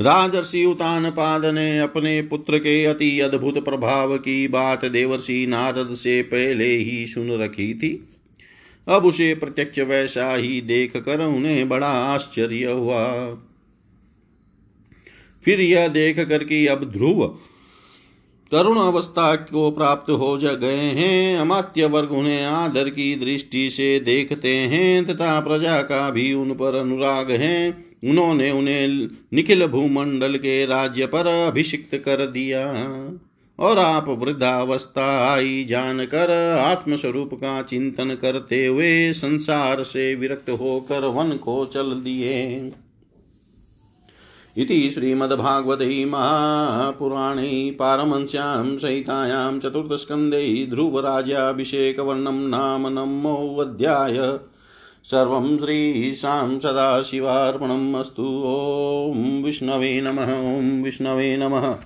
राजर्षि 0.00 0.64
उतान 0.64 1.10
पाद 1.10 1.44
ने 1.44 1.78
अपने 1.78 2.20
पुत्र 2.22 2.58
के 2.58 2.84
अति 2.84 3.20
अद्भुत 3.20 3.64
प्रभाव 3.64 4.16
की 4.18 4.48
बात 4.48 4.84
देवर्षि 4.84 5.46
नारद 5.46 5.94
से 5.94 6.22
पहले 6.22 6.66
ही 6.66 7.06
सुन 7.06 7.30
रखी 7.32 7.72
थी। 7.74 8.08
अब 8.88 9.04
उसे 9.04 9.34
प्रत्यक्ष 9.34 9.78
वैसा 9.78 10.34
ही 10.34 10.60
देख 10.60 10.96
कर 10.96 11.20
उन्हें 11.20 11.68
बड़ा 11.68 11.88
आश्चर्य 11.88 12.64
हुआ। 12.64 13.28
फिर 15.44 15.60
यह 15.60 15.88
देख 15.88 16.20
कर 16.28 16.44
कि 16.44 16.66
अब 16.66 16.84
ध्रुव 16.84 17.38
तरुण 18.52 18.78
अवस्था 18.78 19.36
को 19.36 19.70
प्राप्त 19.70 20.10
हो 20.10 20.38
जा 20.38 20.52
गए 20.52 20.90
हैं। 20.90 21.38
अमात्य 21.38 21.86
वर्ग 21.86 22.12
उन्हें 22.12 22.44
आदर 22.44 22.88
की 22.88 23.14
दृष्टि 23.16 23.70
से 23.70 24.00
देखते 24.00 24.56
हैं 24.56 25.04
तथा 25.06 25.40
प्रजा 25.40 25.82
का 25.82 26.10
भी 26.10 26.32
उन 26.32 26.54
पर 26.54 26.74
अनुराग 26.74 27.30
है। 27.30 27.86
उन्होंने 28.04 28.50
उन्हें 28.50 28.88
निखिल 29.34 29.66
भूमंडल 29.66 30.36
के 30.36 30.66
राज्य 30.66 31.06
पर 31.06 31.26
अभिषिक्त 31.26 31.94
कर 31.94 32.26
दिया। 32.26 32.72
और 33.58 33.78
आप 33.78 34.08
वृद्धावस्था 34.08 35.32
आई 35.32 35.64
जानकर 35.64 36.30
आत्मस्वरूप 36.60 37.34
का 37.34 37.62
चिंतन 37.62 38.14
करते 38.14 38.66
हुए 38.66 39.12
संसार 39.12 39.82
से 39.82 40.14
विरक्त 40.14 40.50
होकर 40.50 41.04
वन 41.04 41.30
को 41.36 41.66
चल 41.66 41.92
दिए। 41.92 42.70
इति 44.56 44.90
श्रीमद्भागवते 44.90 46.04
महापुराणे 46.04 47.76
पारमंस्यां 47.78 48.76
सहितायां 48.76 49.58
चतुर्थस्कन्धे 49.60 50.66
ध्रुवराज्याभिषेकवर्णं 50.70 52.48
नाम 52.48 52.88
नमोऽध्याय 52.88 54.38
सर्वं 55.04 55.58
श्रीशां 55.58 56.58
सदाशिवार्पणम् 56.58 57.94
अस्तु। 57.96 58.22
ॐ 59.16 59.42
विष्णवे 59.44 60.00
नमः, 60.00 60.58
ॐ 60.58 60.82
विष्णवे 60.82 61.36
नमः। 61.36 61.76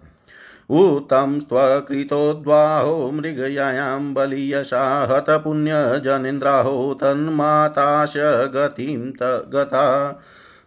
उत्तं 0.70 1.40
स्वकृतोद्वाहो 1.40 3.10
मृगयायां 3.10 4.14
बलीयशा 4.14 5.06
हतपुण्यजनेन्द्राहो 5.10 6.94
तन्माताश 6.94 8.14
गतिं। 8.54 9.10
गता 9.52 9.86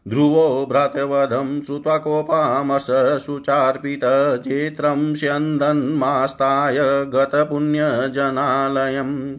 ध्रुवो 0.08 0.66
भ्रातवधं 0.70 1.62
श्रुत्वा 1.62 1.98
कोपामस 1.98 2.88
सुचार्पितजेत्रं 3.26 5.16
स्यन्दन्मास्ताय 5.16 7.06
गतपुण्यजनालयम्। 7.06 9.36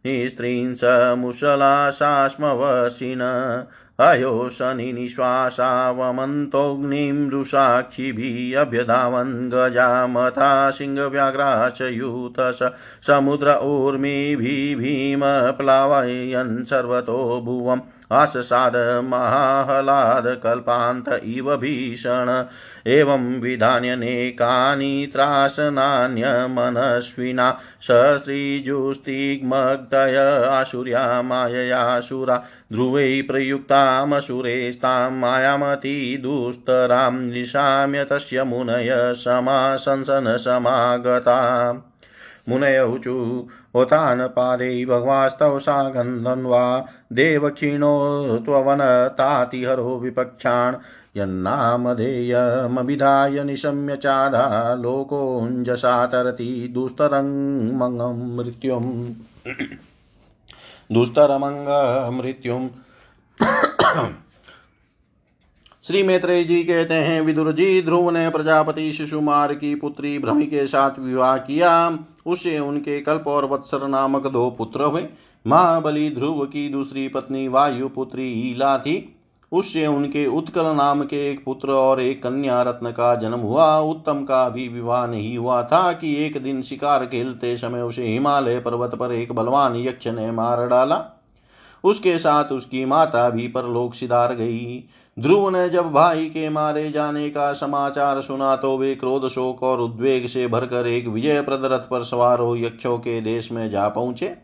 परिग 0.07 0.75
स 0.75 0.81
समुशलाशाश्मवशिन 0.81 3.21
अयो 4.01 4.51
निःश्वासावमन्तोऽग्निं 4.63 7.31
रुषाक्षिभिः 7.31 8.61
अभ्यधावन् 8.61 9.51
गजामथा 9.51 10.71
सिंहव्याघ्राशयूतस 10.71 12.59
समुद्र 13.07 13.59
ऊर्मिभिः 13.63 14.79
भीमप्लावयन् 14.79 16.65
सर्वतो 16.65 17.41
भुवम्। 17.41 17.81
आससाद 18.13 19.05
महाहलादकल्पान्त 19.05 21.21
इव 21.25 21.57
भीषण। 21.57 22.45
एवं 22.87 23.41
विधान्यनेकानि 23.41 25.11
त्रासनान्यमनस्विना। 25.13 27.59
सश्रीजुस्तिग्मग्धय 27.83 30.47
आशुर्या 30.51 31.23
माययासुरा 31.23 32.45
ध्रुवै 32.73 33.23
प्रयुक्तामसुरेस्तां 33.23 35.13
मायामती 35.13 36.17
निशाम्य 37.21 38.05
तस्य 38.05 38.45
मुनय 38.45 39.15
समाशंसन 39.17 40.37
समागता 40.37 41.73
मुनयौचु 42.49 43.47
होतानपादे 43.75 44.87
भगवास्तव 44.87 45.59
सा 45.59 45.89
गन्धन्वा 45.89 46.87
देवक्षीणो 47.13 48.39
त्ववनतातिहरो 48.45 49.99
विपक्षान् 49.99 51.19
यन्नामधेयमभिधाय 51.19 53.45
निशम्य 53.45 53.97
चाधा 53.97 54.75
लोकोऽञ्जसा 54.75 56.07
तरति 56.07 56.71
दुस्तरङ्मङ्गं 56.75 58.37
मृत्युम्। 58.37 59.15
दुस्तरमङ्गमृत्युम्। 60.93 62.69
श्री 65.87 66.03
मैत्रेय 66.03 66.45
जी 66.45 66.65
कहते 66.65 66.95
हैं 66.95 67.21
विदुर 67.21 67.53
जी 67.53 67.83
ध्रुव 67.83 68.11
ने 68.11 68.31
प्रजापति 68.31 68.93
शिशुमार 68.93 69.55
की 69.55 69.75
पुत्री 69.75 70.19
भ्रमि 70.19 70.47
के 70.47 70.67
साथ 70.67 70.99
विवाह 70.99 71.37
किया। 71.37 71.99
उससे 72.27 72.59
उनके 72.59 73.01
कल्प 73.01 73.25
और 73.27 73.45
वत्सर 73.45 73.89
नामक 73.89 74.27
दो 74.27 74.51
पुत्र 74.51 74.83
हुए। 74.83 75.07
महाबली 75.47 76.11
ध्रुव 76.11 76.45
की 76.45 76.69
दूसरी 76.69 77.09
पत्नी 77.09 77.49
वायु 77.49 77.89
पुत्री 77.89 78.51
ईला 78.51 78.79
थी। 78.79 79.17
उससे 79.53 79.87
उनके 79.87 80.27
उत्कल 80.27 80.67
नाम 80.67 81.03
के 81.03 81.31
एक 81.31 81.45
पुत्र 81.45 81.71
और 81.71 82.01
एक 82.01 82.23
कन्या 82.23 82.63
रत्न 82.63 82.91
का 82.91 83.15
जन्म 83.15 83.39
हुआ। 83.39 83.79
उत्तम 83.79 84.25
का 84.25 84.49
भी 84.49 84.69
विवाह 84.69 85.07
नहीं 85.07 85.39
हुआ 85.39 85.63
था 85.63 85.93
कि 85.93 86.27
एक 86.27 86.43
दिन 86.43 86.63
शिकार 86.63 87.07
खेलते 87.07 87.57
समय 87.57 87.83
उसे 87.83 88.09
हिमालय 88.09 88.61
पर्वत 88.61 88.95
पर 88.95 89.13
एक 89.13 89.33
बलवान 89.33 89.77
यक्ष 89.77 90.07
ने 90.07 90.31
मार 90.31 90.67
डाला। 90.69 91.14
उसके 91.85 92.19
साथ 92.19 92.53
उसकी 92.53 92.85
माता 92.85 93.29
भी 93.31 93.49
परलोक 93.49 93.95
सिधार 93.95 94.35
गई। 94.35 94.85
ध्रुव 95.17 95.49
ने 95.51 95.69
जब 95.69 95.91
भाई 95.93 96.25
के 96.27 96.49
मारे 96.49 96.91
जाने 96.91 97.29
का 97.31 97.53
समाचार 97.53 98.21
सुना 98.21 98.55
तो 98.57 98.77
वे 98.79 98.95
क्रोध, 98.95 99.29
शोक 99.29 99.63
और 99.63 99.81
उद्वेग 99.81 100.27
से 100.27 100.47
भरकर 100.47 100.87
एक 100.87 101.09
विजय 101.09 101.41
प्रदरथ 101.43 101.89
पर 101.91 102.05
सवार 102.05 102.41
हो 102.41 102.57
यक्षों 102.57 102.99
के 102.99 103.21
देश 103.21 103.53
में 103.53 103.71
जा 103.71 103.89
पहुँचे। 103.89 104.35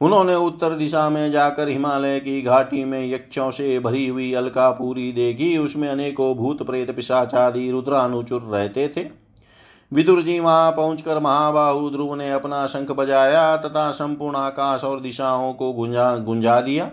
उन्होंने 0.00 0.34
उत्तर 0.34 0.70
दिशा 0.70 1.08
में 1.10 1.30
जाकर 1.32 1.68
हिमालय 1.68 2.18
की 2.20 2.40
घाटी 2.42 2.84
में 2.84 3.12
यक्षों 3.12 3.50
से 3.50 3.78
भरी 3.78 4.06
हुई 4.06 4.32
अलकापुरी 4.32 5.10
देखी। 5.12 5.56
उसमें 5.58 5.88
अनेकों 5.88 6.34
भूत 6.34 6.62
प्रेत 6.62 6.96
पिशाचारी 6.96 7.70
रुद्रानुचुर 7.70 8.42
रहते 8.42 8.92
थे। 8.96 9.21
विदुर 9.92 10.22
जी 10.22 10.38
वहाँ 10.40 10.72
पहुंचकर 10.72 11.18
महाबाहु 11.18 11.90
ध्रुव 11.90 12.14
ने 12.14 12.30
अपना 12.32 12.66
शंख 12.66 12.90
बजाया 12.90 13.56
तथा 13.56 13.90
संपूर्ण 13.90 14.36
आकाश 14.36 14.84
और 14.84 15.00
दिशाओं 15.00 15.52
को 15.52 15.72
गुंजा 15.72 16.16
गुंजा 16.16 16.60
दिया। 16.60 16.90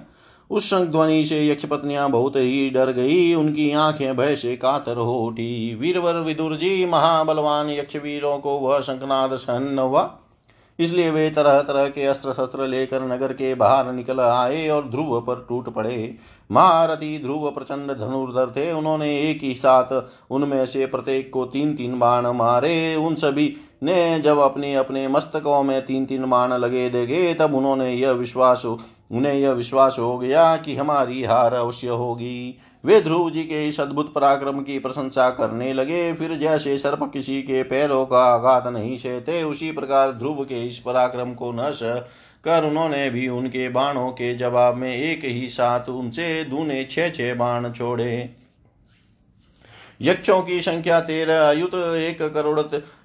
उस 0.49 0.69
शंख 0.69 0.89
ध्वनि 0.89 1.25
से 1.25 1.47
यक्ष 1.47 1.65
पत्नियाँ 1.65 2.09
बहुत 2.09 2.35
ही 2.35 2.69
डर 2.69 2.91
गई। 2.91 3.33
उनकी 3.33 3.71
आँखें 3.71 4.17
भय 4.17 4.35
से 4.35 4.55
कातर 4.55 4.97
हो 4.97 5.13
उठी। 5.19 5.75
वीरवर 5.75 6.13
विदुर 6.13 6.55
जी, 6.55 6.85
महाबलवान 6.85 7.69
यक्ष 7.69 7.95
वीरों 7.95 8.37
को 8.39 8.57
वह 8.59 8.79
शंखनाद 8.79 9.35
सहन 9.35 9.79
हुआ। 9.79 10.09
इसलिए 10.79 11.11
वे 11.11 11.29
तरह 11.29 11.61
तरह 11.61 11.87
के 11.87 12.05
अस्त्र 12.05 12.33
शस्त्र 12.33 12.67
लेकर 12.67 13.01
नगर 13.01 13.33
के 13.33 13.55
बाहर 13.55 13.91
निकल 13.91 14.19
आए 14.19 14.67
और 14.69 14.83
ध्रुव 14.83 15.19
पर 15.21 15.45
टूट 15.49 15.69
पड़े। 15.69 16.15
महारथी 16.49 17.17
ध्रुव 17.19 17.49
प्रचंड 17.51 17.91
धनुर्धर 17.91 18.51
थे। 18.51 18.71
उन्होंने 18.71 19.09
एक 19.21 19.43
ही 19.43 19.53
साथ 19.53 20.09
उनमें 20.31 20.65
से 20.65 20.85
प्रत्येक 20.85 21.29
को 21.33 21.45
तीन 21.45 21.75
तीन 21.75 21.99
बाण 21.99 22.27
मारे। 22.27 22.95
उन 22.95 23.15
सभी 23.15 23.53
ने 23.83 24.19
जब 24.19 24.37
अपने 24.37 24.73
अपने 24.75 25.07
मस्तकों 25.07 25.61
में 25.63 25.81
तीन 25.85 26.05
तीन 26.05 26.29
बाण 26.29 26.53
लगे 26.53 26.89
देगे 26.89 27.33
तब 27.33 27.55
उन्होंने 27.55 27.93
यह 27.93 28.11
विश्वास, 28.11 28.65
उन्हें 28.65 29.33
यह 29.33 29.51
विश्वास 29.51 29.95
हो 29.99 30.17
गया 30.17 30.55
कि 30.57 30.75
हमारी 30.75 31.23
हार 31.23 31.53
अवश्य 31.53 31.87
होगी। 31.87 32.57
वे 32.83 32.99
ध्रुव 33.01 33.29
जी 33.29 33.43
के 33.43 33.67
इस 33.67 33.79
अद्भुत 33.79 34.13
पराक्रम 34.13 34.59
की 34.59 34.77
प्रशंसा 34.79 35.29
करने 35.29 35.73
लगे। 35.73 36.13
फिर 36.13 36.33
जैसे 36.33 36.77
सर्प 36.77 37.09
किसी 37.13 37.41
के 37.41 37.63
पैरों 37.63 38.05
का 38.05 38.23
आघात 38.25 38.67
नहीं 38.67 38.97
सहते, 38.97 39.43
उसी 39.43 39.71
प्रकार 39.71 40.11
ध्रुव 40.11 40.43
के 40.43 40.67
इस 40.67 40.79
पराक्रम 40.79 41.33
को 41.33 41.51
न 41.51 41.71
सह 41.71 41.95
कर 42.43 42.65
उन्होंने 42.65 43.09
भी 43.09 43.27
उनके 43.29 43.69
बाणों 43.69 44.09
के 44.11 44.33
जवाब 44.35 44.75
में 44.75 44.95
एक 44.95 45.25
ही 45.25 45.47
साथ 45.49 45.89
उनसे 45.89 46.43
दूने 46.43 46.83
छे 46.83 47.09
छे 47.09 47.33
बाण 47.33 47.71
छोड़े। 47.71 48.29
यक्षों 50.01 50.41
की 50.41 50.61
संख्या 50.61 50.99
तेरह 51.01 51.47
अयुत 51.49 51.73
एक 51.73 52.21
करोड़, 52.33 52.59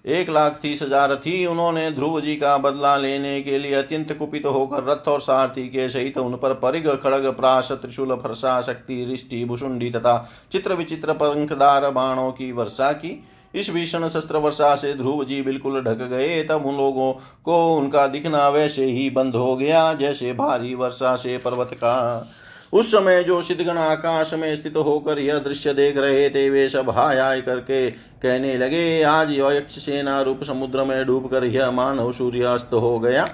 एक 0.07 0.29
लाख 0.31 0.59
तीस 0.63 0.83
हज़ार 0.83 1.15
थी। 1.17 1.45
उन्होंने 1.47 1.91
ध्रुव 1.91 2.21
जी 2.21 2.37
का 2.37 2.57
बदला 2.59 2.97
लेने 2.97 3.41
के 3.43 3.59
लिए 3.59 3.75
अत्यंत 3.75 4.13
कुपित 4.13 4.47
होकर 4.47 4.85
रथ 4.85 5.09
और 5.09 5.21
सारथी 5.21 5.69
के 5.69 5.89
सहित 5.89 6.19
उन 6.19 6.37
पर 6.37 6.55
परिग 6.55 6.89
खड़ग, 6.95 7.27
प्राश, 7.33 7.73
त्रिशूल, 7.73 8.15
फरसा, 8.17 8.61
शक्ति, 8.63 9.05
रिष्टि 9.05 9.45
भुषुंडी 9.45 9.91
तथा 9.91 10.17
चित्र 10.53 10.75
विचित्र 10.75 11.13
पंखदार 11.15 11.91
बाणों 11.91 12.31
की 12.33 12.51
वर्षा 12.53 12.93
की। 12.95 13.11
इस 13.55 13.71
भीषण 13.71 14.09
शस्त्र 14.09 14.37
वर्षा 14.37 14.75
से 14.77 14.93
ध्रुव 14.95 15.25
जी 15.25 15.41
बिल्कुल 15.43 15.81
ढक 15.83 16.09
गए। 16.11 16.43
तब 16.45 16.67
उन 16.67 16.77
लोगों 16.77 17.13
को 17.45 17.77
उनका 17.77 18.07
दिखना 18.07 18.49
वैसे 18.49 18.85
ही 18.85 19.11
बंद 19.11 19.35
हो 19.35 19.55
गया, 19.57 19.93
जैसे 19.95 20.33
भारी 20.33 20.75
वर्षा 20.75 21.15
से 21.17 21.37
पर्वत 21.39 21.71
का। 21.75 22.27
उस 22.73 22.91
समय 22.93 23.23
जो 23.23 23.41
सिद्धगण 23.43 23.79
आकाश 23.79 24.33
में 24.35 24.55
स्थित 24.57 24.77
होकर 24.77 25.19
यह 25.19 25.39
दृश्य 25.39 25.75
देख 25.75 25.97
रहे 25.97 26.29
थे, 26.31 26.49
वे 26.51 26.69
सब 26.69 26.91
हाय 26.91 27.21
हाय 27.21 27.41
करके 27.41 27.91
कहने 27.91 28.57
लगे, 28.59 29.03
आज 29.03 29.31
यक्ष 29.31 29.79
सेना 29.79 30.21
रूप 30.23 30.43
समुद्र 30.45 30.85
में 30.85 31.05
डूबकर 31.07 31.45
यह 31.45 31.71
मानव 31.71 32.13
सूर्यास्त 32.13 32.71
हो 32.73 32.99
गया। 32.99 33.29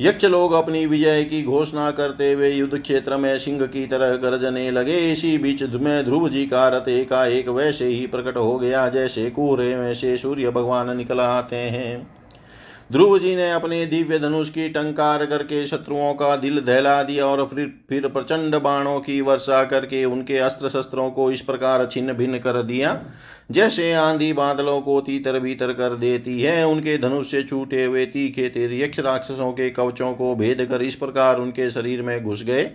यक्ष 0.00 0.24
लोग 0.24 0.52
अपनी 0.52 0.86
विजय 0.86 1.24
की 1.24 1.42
घोषणा 1.42 1.90
करते 1.90 2.32
हुए 2.32 2.50
युद्ध 2.50 2.78
क्षेत्र 2.78 3.16
में 3.16 3.38
सिंह 3.38 3.66
की 3.66 3.86
तरह 3.86 4.14
गरजने 4.16 4.70
लगे। 4.70 4.96
इसी 5.12 5.36
बीच 5.38 5.62
में 5.62 6.04
ध्रुव 6.04 6.28
जी 6.28 6.46
का 6.46 6.68
रथ 6.68 6.88
एकाएक 6.88 7.48
वैसे 7.48 7.86
ही 7.86 8.06
प्रकट 8.06 8.36
हो 8.36 8.58
गया, 8.58 8.88
जैसे 8.88 9.30
कुहरे 9.30 9.76
में 9.76 9.92
से 9.94 10.16
सूर्य 10.16 10.50
भगवान 10.50 10.96
निकल 10.96 11.20
आते 11.20 11.56
हैं। 11.56 12.19
ध्रुव 12.90 13.18
जी 13.18 13.34
ने 13.36 13.50
अपने 13.52 13.84
दिव्य 13.86 14.18
धनुष 14.18 14.48
की 14.50 14.68
टंकार 14.68 15.24
करके 15.26 15.66
शत्रुओं 15.66 16.12
का 16.14 16.36
दिल 16.36 16.60
दहला 16.60 17.02
दिया 17.02 17.26
और 17.26 17.44
फिर 17.54 17.72
फिर 17.88 18.08
प्रचंड 18.08 18.54
बाणों 18.54 18.98
की 19.00 19.20
वर्षा 19.20 19.62
करके 19.64 20.04
उनके 20.04 20.38
अस्त्र 20.38 20.68
शस्त्रों 20.68 21.10
को 21.10 21.30
इस 21.32 21.40
प्रकार 21.40 21.86
छिन्न 21.86 22.12
भिन्न 22.12 22.38
कर 22.38 22.62
दिया। 22.62 23.00
जैसे 23.50 23.92
आंधी 23.92 24.32
बादलों 24.32 24.80
को 24.80 25.00
तीतर 25.00 25.38
भीतर 25.40 25.72
कर 25.72 25.96
देती 25.96 26.40
है, 26.42 26.66
उनके 26.66 26.98
धनुष 26.98 27.30
से 27.30 27.42
छूटे 27.42 27.84
हुए 27.84 28.06
तीखे 28.06 28.48
तेर 28.48 28.72
यक्ष 28.74 29.00
राक्षसों 29.00 29.52
के 29.52 29.70
कवचों 29.70 30.12
को 30.14 30.34
भेद 30.34 30.66
कर 30.70 30.82
इस 30.82 30.94
प्रकार 30.94 31.38
उनके 31.38 31.70
शरीर 31.70 32.02
में 32.02 32.22
घुस 32.24 32.44
गए। 32.44 32.70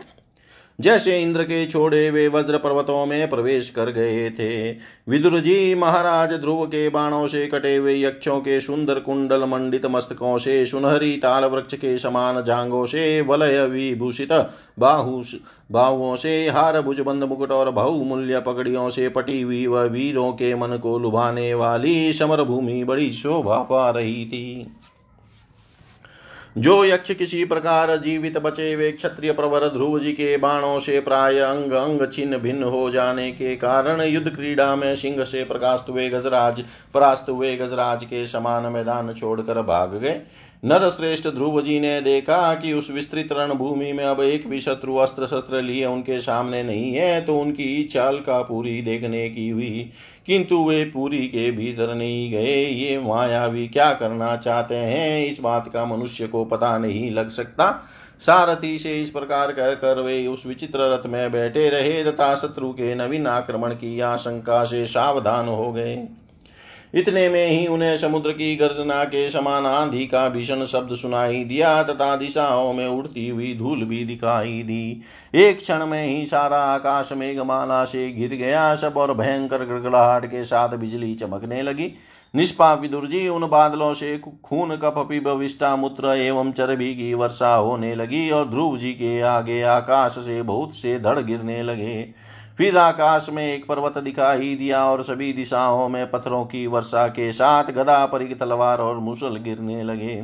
जैसे 0.80 1.22
इंद्र 1.22 1.44
के 1.44 1.66
छोड़े 1.66 2.10
वे 2.12 2.28
वज्र 2.28 2.58
पर्वतों 2.58 3.06
में 3.06 3.30
प्रवेश 3.30 3.70
कर 3.70 3.90
गए 3.90 4.30
थे। 4.30 4.72
विदुर 5.10 5.40
जी 5.40 5.76
महाराज 5.76 6.34
ध्रुव 6.34 6.66
के 6.66 6.88
बाणों 6.90 7.28
से 7.28 7.46
कटे 7.48 7.76
हुए 7.76 7.94
यक्षों 8.02 8.40
के 8.40 8.60
सुंदर 8.62 9.00
कुंडल 9.00 9.44
मंडित 9.44 9.86
मस्तकों 9.86 10.38
से, 10.38 10.66
सुनहरी 10.66 11.16
ताल 11.18 11.46
वृक्ष 11.46 11.74
के 11.74 11.98
समान 11.98 12.44
जांगों 12.44 12.86
से, 12.86 13.22
वलय 13.22 13.66
विभूषित 13.66 14.34
बाहु 14.80 15.24
बाहुओं 15.72 16.16
से, 16.16 16.48
हार 16.50 16.82
भुजबंद 16.82 17.24
मुकुट 17.24 17.52
और 17.52 17.72
बहुमूल्य 17.72 18.40
पगड़ियों 18.40 18.90
से 18.90 19.10
पटी 19.10 19.42
हुई 19.42 19.66
वीरों 19.68 20.32
के 20.32 20.56
मन 20.56 20.78
को 20.78 20.98
लुभाने 21.00 21.54
वाली 21.54 22.14
समर 22.14 22.44
भूमि 22.44 22.84
बड़ी 22.84 23.12
शोभा 23.12 23.58
पा 23.64 23.90
रही 23.90 24.26
थी। 24.26 24.68
जो 26.56 26.84
यक्ष 26.86 27.12
किसी 27.12 27.44
प्रकार 27.46 27.96
जीवित 27.98 28.38
बचे, 28.38 28.76
वे 28.76 28.92
क्षत्रिय 28.92 29.32
प्रवर 29.32 29.68
ध्रुव 29.70 29.98
जी 30.00 30.12
के 30.12 30.36
बाणों 30.38 30.78
से 30.80 31.00
प्राय 31.00 31.40
अंग 31.40 31.72
अंग 31.72 32.08
छिन्न 32.14 32.38
भिन्न 32.38 32.64
हो 32.64 32.90
जाने 32.92 33.32
के 33.32 33.56
कारण 33.56 34.02
युद्ध 34.02 34.30
क्रीड़ा 34.30 34.76
में 34.76 34.96
सिंह 34.96 35.24
से 35.24 35.44
प्रकाश 35.44 35.86
हुए 35.90 36.10
गजराज, 36.10 36.64
परास्त 36.94 37.30
हुए 37.30 37.56
गजराज 37.56 38.04
के 38.04 38.26
समान 38.26 38.72
मैदान 38.74 39.14
छोड़कर 39.14 39.62
भाग 39.62 39.96
गए। 39.96 40.20
नर 40.68 40.90
श्रेष्ठ 40.90 41.28
ध्रुव 41.28 41.62
जी 41.62 41.80
ने 41.80 42.02
देखा 42.02 42.54
कि 42.54 42.74
उस 42.74 42.92
विस्तृत 42.92 43.30
रणभूमि 43.32 43.92
में 43.94 44.04
अब 44.06 44.22
एक 44.22 44.48
भी 44.48 44.62
शत्रु 44.62 44.96
अस्त्र 44.96 45.28
शस्त्र 45.28 45.62
लिए 45.62 45.86
उनके 45.86 46.20
सामने 46.20 46.64
नहीं 46.64 46.94
है 46.94 47.26
तो 47.26 47.40
उनकी 47.40 47.84
चाल 47.84 48.18
का 48.18 48.42
पूरी 48.42 48.82
देखने 48.82 49.30
की 49.30 49.50
हुई। 49.50 49.90
किंतु 50.26 50.66
वे 50.70 50.86
पूरी 50.86 51.28
के 51.28 51.52
भीतर 51.52 51.96
नहीं 51.96 52.32
गए। 52.32 52.66
ये 52.66 53.00
मायावी 53.00 53.68
क्या 53.68 53.94
करना 53.94 54.36
चाहते 54.36 54.76
हैं? 54.76 55.28
इस 55.28 55.40
बात 55.42 55.72
का 55.74 55.86
मनुष्य 55.86 56.28
को 56.28 56.46
पता 56.46 56.78
नहीं 56.78 57.12
लग 57.12 57.30
सकता। 57.30 57.90
सारथी 58.22 58.78
से 58.78 59.02
इस 59.02 59.10
प्रकार 59.10 59.52
कहकर 59.52 60.02
वे 60.02 60.28
उस 60.28 60.46
विचित्र 60.46 60.80
रथ 60.80 61.08
में 61.08 61.32
बैठे 61.32 61.70
रहे, 61.70 62.04
तथा 62.04 62.36
शत्रु 62.36 62.70
के 62.70 62.96
नवीन 62.96 63.28
आक्रमण 63.28 63.74
की 63.74 64.00
आशंका 64.00 64.64
से 64.64 64.86
सावधान 64.86 65.48
हो 65.48 65.72
गए। 65.72 66.08
इतने 66.96 67.28
में 67.30 67.48
ही 67.48 67.66
उन्हें 67.68 67.96
समुद्र 67.98 68.32
की 68.32 68.56
गर्जना 68.56 69.04
के 69.04 69.30
समान 69.30 69.66
आंधी 69.66 70.06
का 70.08 70.28
भीषण 70.30 70.66
शब्द 70.66 70.96
सुनाई 70.96 71.44
दिया, 71.44 71.84
तथा 71.84 72.16
दिशाओं 72.16 72.74
में 72.74 72.88
उड़ती 72.88 73.28
हुई 73.30 73.54
धूल 73.58 73.84
भी 73.84 74.04
दिखाई 74.06 74.62
दी। 74.64 75.02
एक 75.34 75.60
क्षण 75.60 75.86
में 75.86 76.06
ही 76.06 76.26
सारा 76.26 76.58
आकाश 76.58 77.10
मेघमाला 77.14 77.84
से 77.86 78.10
गिर 78.12 78.30
गया, 78.30 78.76
सब 78.76 78.98
और 78.98 79.14
भयंकर 79.14 79.66
गड़गड़ाहट 79.66 80.26
के 80.26 80.44
साथ 80.46 80.78
बिजली 80.78 81.14
चमकने 81.16 81.62
लगी। 81.62 81.92
निष्पाप 82.34 82.82
विदुर 82.82 83.06
जी, 83.08 83.28
उन 83.28 83.48
बादलों 83.48 83.94
से 83.94 84.18
खून 84.44 84.76
कप 84.76 85.06
पिब 85.10 85.28
विष्टा 85.30 85.76
मूत्र 85.76 86.08
एवं 86.08 86.52
चरबी 86.52 86.94
की 86.96 87.14
वर्षा 87.14 87.54
होने 87.56 87.96
लगी, 87.96 88.30
और 88.30 88.50
ध्रुव 88.50 88.78
जी 88.78 88.92
के 88.92 89.20
आगे 89.22 89.62
आकाश 89.62 90.12
से 90.12 90.42
बहुत 90.42 90.76
से 90.76 91.00
धड़ 91.00 91.20
गिरने 91.20 91.62
लगे। 91.64 92.14
फिर 92.58 92.78
आकाश 92.78 93.28
में 93.30 93.44
एक 93.44 93.68
पर्वत 93.68 93.98
दिखाई 93.98 94.56
दिया 94.56 94.84
और 94.86 95.02
सभी 95.04 95.32
दिशाओं 95.34 95.88
में 95.90 96.10
पत्थरों 96.12 96.44
की 96.46 96.66
वर्षा 96.68 97.08
के 97.08 97.32
साथ 97.34 97.64
गदा 97.64 98.06
परिक 98.06 98.40
तलवार 98.40 98.80
और 98.80 99.00
मुसल 99.00 99.38
गिरने 99.38 99.84
लगे। 99.84 100.24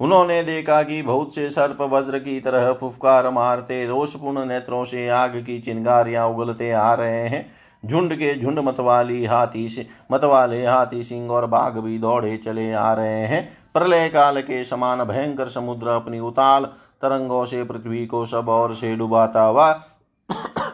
उन्होंने 0.00 0.42
देखा 0.42 0.82
कि 0.82 1.00
बहुत 1.02 1.34
से 1.34 1.48
सर्प 1.50 1.78
वज्र 1.82 2.18
की 2.18 2.40
तरह 2.40 2.72
फुफकार 2.72 3.30
मारते, 3.30 3.86
रोषपूर्ण 3.86 4.44
नेत्रों 4.46 4.84
से 4.84 5.08
आग 5.08 5.42
की 5.46 5.58
चिंगारियाँ 5.58 6.28
उगलते 6.28 6.70
आ 6.72 6.92
रहे 6.94 7.26
हैं। 7.28 7.44
झुंड 7.86 8.14
के 8.14 8.34
झुंड 8.40 8.58
मतवाली 8.58 9.24
हाथी 9.24 9.68
से, 9.68 9.86
मतवाले 10.12 10.64
हाथी 10.66 11.02
सिंह 11.02 11.30
और 11.30 11.46
बाघ 11.46 11.72
भी 11.72 11.98
दौड़े 11.98 12.36
चले 12.36 12.72
आ 12.72 12.92
रहे 12.92 13.26
हैं। 13.26 13.48
प्रलय 13.74 14.08
काल 14.08 14.40
के 14.40 14.62
समान 14.64 15.04
भयंकर 15.04 15.48
समुद्र 15.48 15.88
अपनी 15.88 16.20
उताल 16.20 16.64
तरंगों 17.02 17.44
से 17.44 17.64
पृथ्वी 17.64 18.06
को 18.06 18.24
सब 18.26 18.48
और 18.48 18.74
से 18.74 18.96
डुबाता 18.96 19.42
हुआ 19.42 19.72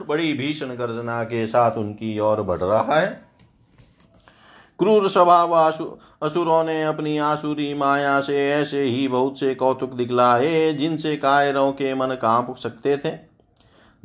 बड़ी 0.09 0.33
भीषण 0.33 0.67
गर्जना 0.67 1.23
के 1.25 1.47
साथ 1.47 1.77
उनकी 1.77 2.19
ओर 2.19 2.43
बढ़ 2.43 2.59
रहा 2.59 2.99
है। 3.01 3.07
क्रूर 4.79 5.09
स्वभाव 5.09 5.53
असुरों 6.23 6.65
ने 6.65 6.83
अपनी 6.83 7.19
आसुरी 7.19 7.75
माया 7.75 8.21
से 8.21 8.51
ऐसे 8.51 8.83
ही 8.83 9.09
बहुत 9.09 9.39
से 9.39 9.55
कौतुक 9.55 9.93
दिखलाए 9.93 10.73
जिनसे 10.73 11.17
कायरों 11.17 11.73
के 11.73 11.95
मन 11.95 12.15
काँप 12.23 12.57
सकते 12.57 12.97
थे। 12.97 13.32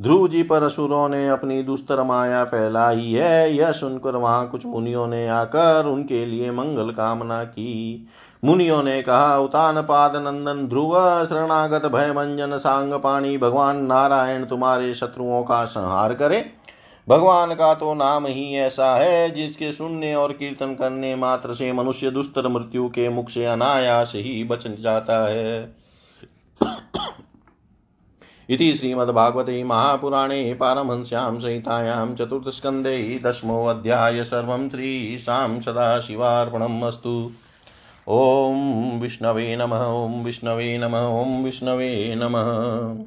ध्रुव 0.02 0.28
जी 0.28 0.42
पर 0.42 0.62
असुरों 0.62 1.08
ने 1.08 1.28
अपनी 1.28 1.62
दुस्तर 1.62 2.02
माया 2.02 2.44
फैलाई 2.44 3.12
है। 3.12 3.54
यह 3.54 3.72
सुनकर 3.72 4.16
वहाँ 4.16 4.48
कुछ 4.48 4.66
मुनियों 4.66 5.06
ने 5.06 5.28
आकर 5.28 5.86
उनके 5.86 6.26
लिए 6.26 6.50
मंगल 6.50 6.90
कामना 6.90 7.44
की। 7.44 8.06
मुनियों 8.44 8.82
ने 8.82 9.02
कहा, 9.02 9.38
उतान 9.38 9.82
पाद 9.82 10.16
नंदन 10.16 10.66
ध्रुव, 10.68 11.24
शरणागत 11.24 11.86
भय 11.86 12.12
मंजन 12.12 12.58
सांग 12.58 12.92
पानी 12.92 13.38
भगवान 13.38 13.76
नारायण 13.76 14.44
तुम्हारे 14.44 14.94
शत्रुओं 14.94 15.42
का 15.42 15.64
संहार 15.64 16.14
करे। 16.14 16.44
भगवान 17.08 17.54
का 17.54 17.74
तो 17.74 17.94
नाम 17.94 18.26
ही 18.26 18.54
ऐसा 18.56 18.94
है 18.96 19.30
जिसके 19.30 19.72
सुनने 19.72 20.14
और 20.14 20.32
कीर्तन 20.32 20.74
करने 20.74 21.16
मात्र 21.16 21.52
से 21.52 21.72
मनुष्य 21.72 22.10
दुस्तर 22.10 22.48
मृत्यु 22.48 22.88
के 22.88 23.08
मुख 23.08 23.28
से 23.28 23.44
अनायास 23.44 24.12
ही 24.16 24.44
बच 24.44 24.66
जाता 24.80 25.28
है। 25.28 25.77
इति 28.50 28.74
श्रीमद्भागवते 28.74 29.64
महापुराणे 29.64 30.54
पारमहंस्यां 30.54 31.38
संहितायां 31.38 32.14
चतुर्थस्कन्धे 32.14 33.20
दशमोऽध्याय 33.24 34.24
सर्वं 34.24 34.70
श्रीशां 34.70 35.60
सदाशिवार्पणम् 35.60 36.82
अस्तु। 36.82 37.30
ॐ 38.08 39.00
विष्णवे 39.00 39.56
नमः, 39.56 39.84
ॐ 39.84 40.24
विष्णवे 40.24 40.78
नमः, 40.78 40.98
ॐ 40.98 41.44
विष्णवे 41.44 42.14
नमः। 42.16 43.04